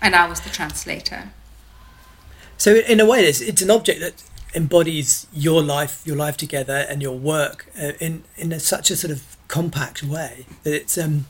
And 0.00 0.16
I 0.16 0.28
was 0.28 0.40
the 0.40 0.50
translator. 0.50 1.30
So, 2.58 2.74
in 2.74 3.00
a 3.00 3.06
way, 3.06 3.20
it's, 3.20 3.40
it's 3.40 3.62
an 3.62 3.70
object 3.70 4.00
that 4.00 4.22
embodies 4.54 5.26
your 5.32 5.62
life, 5.62 6.02
your 6.04 6.16
life 6.16 6.36
together, 6.36 6.86
and 6.88 7.00
your 7.00 7.16
work 7.16 7.66
uh, 7.80 7.92
in, 8.00 8.24
in 8.36 8.52
a, 8.52 8.60
such 8.60 8.90
a 8.90 8.96
sort 8.96 9.12
of 9.12 9.36
compact 9.48 10.02
way 10.02 10.44
that 10.62 10.74
it's 10.74 10.98
um, 10.98 11.26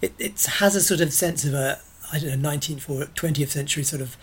it, 0.00 0.14
it 0.18 0.42
has 0.44 0.74
a 0.74 0.80
sort 0.80 1.00
of 1.00 1.12
sense 1.12 1.44
of 1.44 1.52
a 1.52 1.80
I 2.12 2.18
don't 2.18 2.40
know 2.40 2.50
19th 2.50 2.88
or 2.88 3.06
20th 3.06 3.48
century 3.48 3.82
sort 3.82 4.02
of 4.02 4.16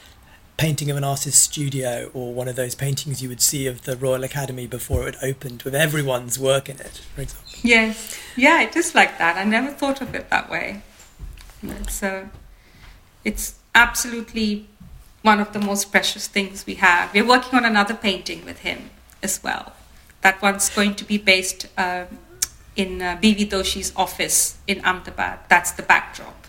painting 0.58 0.92
of 0.92 0.98
an 0.98 1.04
artist's 1.04 1.40
studio 1.40 2.12
or 2.14 2.34
one 2.34 2.48
of 2.48 2.56
those 2.56 2.76
paintings 2.76 3.22
you 3.24 3.30
would 3.30 3.40
see 3.40 3.66
of 3.66 3.84
the 3.84 3.96
Royal 3.96 4.24
Academy 4.26 4.68
before 4.68 5.08
it 5.08 5.16
opened 5.24 5.64
with 5.64 5.74
everyone's 5.74 6.38
work 6.38 6.68
in 6.68 6.76
it, 6.80 7.02
for 7.16 7.22
example. 7.22 7.50
Yes, 7.64 8.20
yeah, 8.36 8.62
it 8.62 8.76
is 8.76 8.94
like 8.94 9.18
that. 9.20 9.38
I 9.38 9.46
never 9.46 9.72
thought 9.72 10.02
of 10.02 10.14
it 10.14 10.30
that 10.30 10.50
way. 10.50 10.82
It's, 11.64 12.04
uh, 12.04 12.28
it's 13.24 13.56
absolutely 13.74 14.68
one 15.22 15.40
of 15.40 15.54
the 15.54 15.60
most 15.60 15.92
precious 15.92 16.28
things 16.28 16.66
we 16.66 16.76
have. 16.76 17.14
We're 17.14 17.28
working 17.28 17.58
on 17.58 17.66
another 17.66 17.94
painting 17.94 18.46
with 18.46 18.60
him 18.60 18.90
as 19.22 19.44
well. 19.44 19.74
That 20.22 20.42
one's 20.42 20.70
going 20.70 20.96
to 20.96 21.06
be 21.06 21.18
based 21.18 21.68
um, 21.78 22.08
in 22.76 23.02
uh. 23.02 23.18
Doshi's 23.22 23.94
office 23.96 24.58
in 24.68 24.84
Ahmedabad. 24.86 25.40
That's 25.50 25.72
the 25.72 25.84
backdrop. 25.84 26.48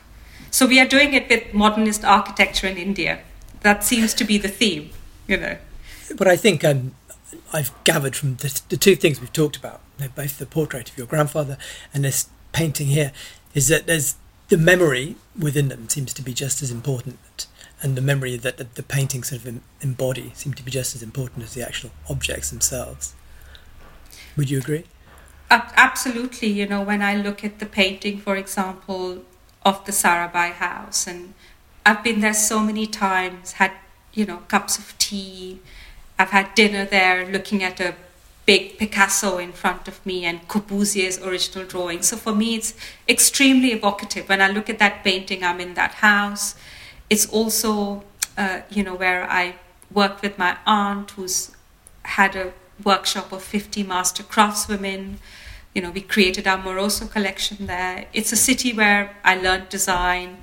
So 0.50 0.66
we 0.66 0.80
are 0.80 0.86
doing 0.86 1.14
it 1.14 1.28
with 1.28 1.54
modernist 1.54 2.04
architecture 2.04 2.66
in 2.66 2.76
India 2.76 3.20
that 3.60 3.84
seems 3.84 4.14
to 4.14 4.24
be 4.24 4.38
the 4.38 4.48
theme, 4.48 4.90
you 5.26 5.36
know. 5.36 5.56
But 6.16 6.26
I 6.26 6.36
think 6.36 6.64
um, 6.64 6.94
I've 7.52 7.72
gathered 7.84 8.16
from 8.16 8.36
the, 8.36 8.60
the, 8.68 8.76
two 8.76 8.96
things 8.96 9.20
we've 9.20 9.32
talked 9.32 9.56
about, 9.56 9.80
both 10.14 10.38
the 10.38 10.46
portrait 10.46 10.90
of 10.90 10.98
your 10.98 11.06
grandfather 11.06 11.56
and 11.94 12.04
this 12.04 12.28
painting 12.52 12.88
here, 12.88 13.12
is 13.54 13.68
that 13.68 13.86
there's 13.86 14.16
the 14.48 14.56
memory 14.56 15.16
within 15.38 15.68
them 15.68 15.88
seems 15.88 16.12
to 16.14 16.22
be 16.22 16.32
just 16.32 16.62
as 16.62 16.70
important, 16.70 17.46
and 17.82 17.96
the 17.96 18.02
memory 18.02 18.36
that 18.36 18.74
the 18.74 18.82
paintings 18.82 19.28
sort 19.30 19.44
of 19.44 19.60
embody 19.80 20.32
seem 20.34 20.52
to 20.54 20.62
be 20.62 20.70
just 20.70 20.94
as 20.94 21.02
important 21.02 21.44
as 21.44 21.54
the 21.54 21.62
actual 21.62 21.90
objects 22.08 22.50
themselves. 22.50 23.14
Would 24.36 24.50
you 24.50 24.58
agree? 24.58 24.84
Absolutely. 25.50 26.48
You 26.48 26.66
know, 26.66 26.82
when 26.82 27.02
I 27.02 27.16
look 27.16 27.44
at 27.44 27.58
the 27.58 27.66
painting, 27.66 28.18
for 28.18 28.36
example, 28.36 29.24
of 29.64 29.84
the 29.84 29.92
Sarabhai 29.92 30.52
house 30.52 31.06
and 31.06 31.34
I've 31.84 32.04
been 32.04 32.20
there 32.20 32.34
so 32.34 32.60
many 32.60 32.86
times, 32.86 33.52
had, 33.52 33.72
you 34.12 34.24
know, 34.26 34.38
cups 34.48 34.78
of 34.78 34.96
tea. 34.98 35.60
I've 36.18 36.30
had 36.30 36.54
dinner 36.54 36.84
there 36.84 37.26
looking 37.26 37.62
at 37.62 37.80
a 37.80 37.94
big 38.46 38.78
Picasso 38.78 39.38
in 39.38 39.52
front 39.52 39.88
of 39.88 40.04
me 40.04 40.24
and 40.24 40.46
Corbusier's 40.46 41.18
original 41.18 41.64
drawing. 41.64 42.02
So 42.02 42.16
for 42.16 42.34
me, 42.34 42.56
it's 42.56 42.74
extremely 43.08 43.72
evocative. 43.72 44.28
When 44.28 44.42
I 44.42 44.48
look 44.48 44.68
at 44.68 44.78
that 44.78 45.02
painting, 45.02 45.42
I'm 45.42 45.60
in 45.60 45.74
that 45.74 45.94
house. 45.94 46.54
It's 47.10 47.26
also, 47.28 48.04
uh, 48.38 48.60
you 48.70 48.82
know, 48.82 48.94
where 48.94 49.28
I 49.30 49.56
worked 49.92 50.22
with 50.22 50.38
my 50.38 50.56
aunt 50.64 51.10
who's 51.12 51.50
had 52.04 52.36
a 52.36 52.52
workshop 52.82 53.32
of 53.32 53.42
50 53.42 53.82
master 53.82 54.22
craftswomen. 54.22 55.16
You 55.74 55.82
know, 55.82 55.90
we 55.90 56.00
created 56.00 56.46
our 56.46 56.58
Moroso 56.58 57.10
collection 57.10 57.66
there. 57.66 58.06
It's 58.12 58.32
a 58.32 58.36
city 58.36 58.72
where 58.72 59.16
I 59.24 59.34
learned 59.36 59.68
design. 59.68 60.38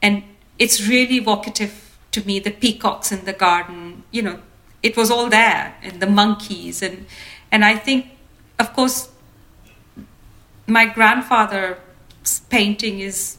And 0.00 0.24
it's 0.58 0.88
really 0.88 1.16
evocative 1.16 1.92
to 2.12 2.26
me 2.26 2.38
the 2.38 2.50
peacocks 2.50 3.10
in 3.10 3.24
the 3.24 3.32
garden 3.32 4.04
you 4.10 4.22
know 4.22 4.38
it 4.82 4.96
was 4.96 5.10
all 5.10 5.28
there 5.28 5.74
and 5.82 6.00
the 6.00 6.06
monkeys 6.06 6.82
and 6.82 7.06
and 7.50 7.64
i 7.64 7.74
think 7.74 8.06
of 8.58 8.72
course 8.74 9.08
my 10.66 10.84
grandfather's 10.86 11.78
painting 12.48 13.00
is 13.00 13.38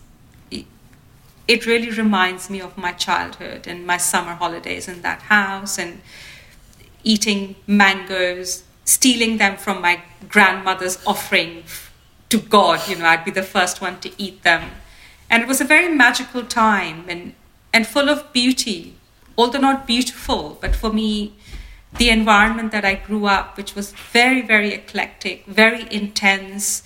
it 1.48 1.66
really 1.66 1.90
reminds 1.90 2.50
me 2.50 2.62
of 2.62 2.78
my 2.78 2.92
childhood 2.92 3.68
and 3.68 3.86
my 3.86 3.98
summer 3.98 4.34
holidays 4.34 4.88
in 4.88 5.02
that 5.02 5.24
house 5.24 5.78
and 5.78 6.02
eating 7.04 7.56
mangoes 7.68 8.64
stealing 8.86 9.38
them 9.38 9.58
from 9.58 9.82
my 9.82 10.02
grandmother's 10.30 10.98
offering 11.06 11.64
to 12.30 12.38
god 12.38 12.88
you 12.88 12.96
know 12.96 13.06
i'd 13.06 13.26
be 13.26 13.32
the 13.32 13.44
first 13.44 13.82
one 13.82 14.00
to 14.00 14.12
eat 14.18 14.44
them 14.44 14.72
and 15.34 15.42
it 15.42 15.48
was 15.48 15.60
a 15.60 15.66
very 15.66 15.90
magical 15.90 16.44
time 16.44 17.06
and, 17.08 17.34
and 17.74 17.88
full 17.88 18.08
of 18.08 18.32
beauty, 18.34 18.96
although 19.36 19.58
not 19.60 19.88
beautiful, 19.88 20.60
but 20.62 20.76
for 20.76 20.94
me, 20.94 21.34
the 21.98 22.12
environment 22.12 22.72
that 22.72 22.86
I 22.86 22.94
grew 22.94 23.26
up, 23.26 23.58
which 23.58 23.74
was 23.74 23.94
very, 23.94 24.44
very 24.44 24.76
eclectic, 24.76 25.48
very 25.48 25.88
intense, 25.92 26.84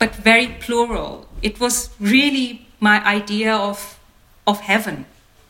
but 0.00 0.12
very 0.12 0.56
plural. 0.58 1.28
It 1.40 1.60
was 1.60 1.90
really 2.00 2.66
my 2.90 2.98
idea 3.18 3.52
of, 3.70 3.98
of 4.46 4.60
heaven. 4.60 5.06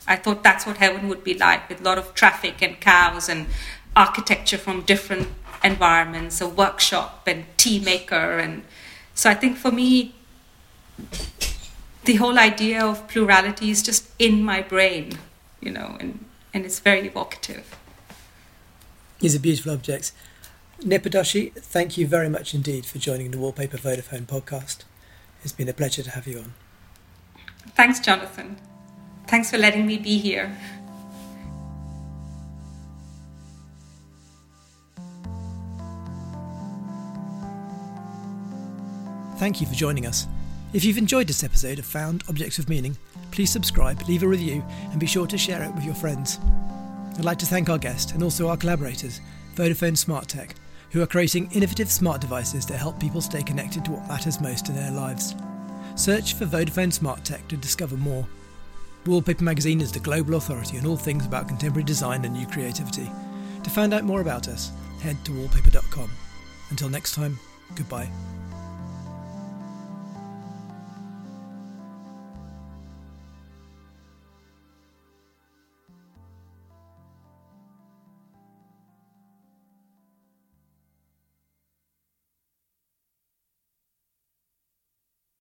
I 0.07 0.15
thought 0.15 0.41
that's 0.41 0.65
what 0.65 0.77
heaven 0.77 1.09
would 1.09 1.23
be 1.23 1.35
like, 1.47 1.67
with 1.69 1.81
a 1.81 1.83
lot 1.83 1.97
of 1.97 2.13
traffic 2.21 2.61
and 2.61 2.79
cows 2.79 3.27
and 3.27 3.47
architecture 3.95 4.57
from 4.65 4.81
different 4.93 5.27
environments, 5.63 6.41
a 6.41 6.47
workshop 6.47 7.27
and 7.27 7.45
tea 7.57 7.79
maker. 7.91 8.39
And 8.45 8.63
so 9.13 9.29
I 9.29 9.35
think 9.41 9.57
for 9.57 9.71
me, 9.71 10.15
the 12.05 12.15
whole 12.15 12.37
idea 12.39 12.79
of 12.85 13.07
plurality 13.07 13.69
is 13.69 13.83
just 13.83 14.01
in 14.17 14.43
my 14.43 14.61
brain, 14.61 15.19
you 15.59 15.71
know, 15.71 15.97
and, 15.99 16.23
and 16.53 16.65
it's 16.65 16.79
very 16.79 17.07
evocative. 17.07 17.65
These 19.19 19.35
are 19.35 19.39
beautiful 19.39 19.73
objects. 19.73 20.13
Nipa 20.83 21.09
Doshi, 21.09 21.53
thank 21.53 21.97
you 21.97 22.05
very 22.07 22.29
much 22.29 22.53
indeed 22.53 22.85
for 22.85 22.99
joining 22.99 23.31
the 23.31 23.37
Wallpaper 23.37 23.77
Vodafone 23.77 24.25
podcast. 24.25 24.83
It's 25.43 25.53
been 25.53 25.69
a 25.69 25.73
pleasure 25.73 26.03
to 26.03 26.11
have 26.11 26.27
you 26.27 26.39
on. 26.39 26.53
Thanks, 27.73 27.99
Jonathan. 27.99 28.57
Thanks 29.27 29.49
for 29.49 29.57
letting 29.57 29.85
me 29.85 29.97
be 29.97 30.17
here. 30.17 30.55
Thank 39.37 39.59
you 39.59 39.67
for 39.67 39.73
joining 39.73 40.05
us. 40.05 40.27
If 40.73 40.83
you've 40.83 40.97
enjoyed 40.97 41.27
this 41.27 41.43
episode 41.43 41.79
of 41.79 41.85
Found 41.87 42.23
Objects 42.29 42.57
of 42.57 42.69
Meaning, 42.69 42.97
please 43.31 43.49
subscribe, 43.49 44.01
leave 44.07 44.23
a 44.23 44.27
review, 44.27 44.63
and 44.91 44.99
be 44.99 45.05
sure 45.05 45.27
to 45.27 45.37
share 45.37 45.61
it 45.63 45.73
with 45.75 45.83
your 45.83 45.93
friends. 45.93 46.39
I'd 47.17 47.25
like 47.25 47.39
to 47.39 47.45
thank 47.45 47.69
our 47.69 47.77
guest 47.77 48.13
and 48.13 48.23
also 48.23 48.47
our 48.47 48.57
collaborators, 48.57 49.21
Vodafone 49.55 49.97
Smart 49.97 50.27
Tech, 50.27 50.55
who 50.91 51.01
are 51.01 51.07
creating 51.07 51.51
innovative 51.51 51.91
smart 51.91 52.21
devices 52.21 52.65
that 52.65 52.77
help 52.77 52.99
people 52.99 53.21
stay 53.21 53.43
connected 53.43 53.83
to 53.85 53.91
what 53.91 54.07
matters 54.07 54.39
most 54.39 54.69
in 54.69 54.75
their 54.75 54.91
lives. 54.91 55.35
Search 55.95 56.33
for 56.33 56.45
Vodafone 56.45 56.91
Smart 56.91 57.23
Tech 57.23 57.47
to 57.47 57.55
discover 57.55 57.95
more. 57.95 58.27
Wallpaper 59.05 59.43
Magazine 59.43 59.79
is 59.79 59.91
the 59.91 59.99
global 59.99 60.35
authority 60.35 60.77
on 60.77 60.85
all 60.85 60.97
things 60.97 61.25
about 61.25 61.47
contemporary 61.47 61.85
design 61.85 62.25
and 62.25 62.33
new 62.33 62.45
creativity. 62.47 63.09
To 63.63 63.69
find 63.69 63.93
out 63.93 64.03
more 64.03 64.21
about 64.21 64.47
us, 64.49 64.71
head 65.01 65.15
to 65.25 65.31
wallpaper.com. 65.31 66.09
Until 66.69 66.89
next 66.89 67.15
time, 67.15 67.39
goodbye. 67.75 68.09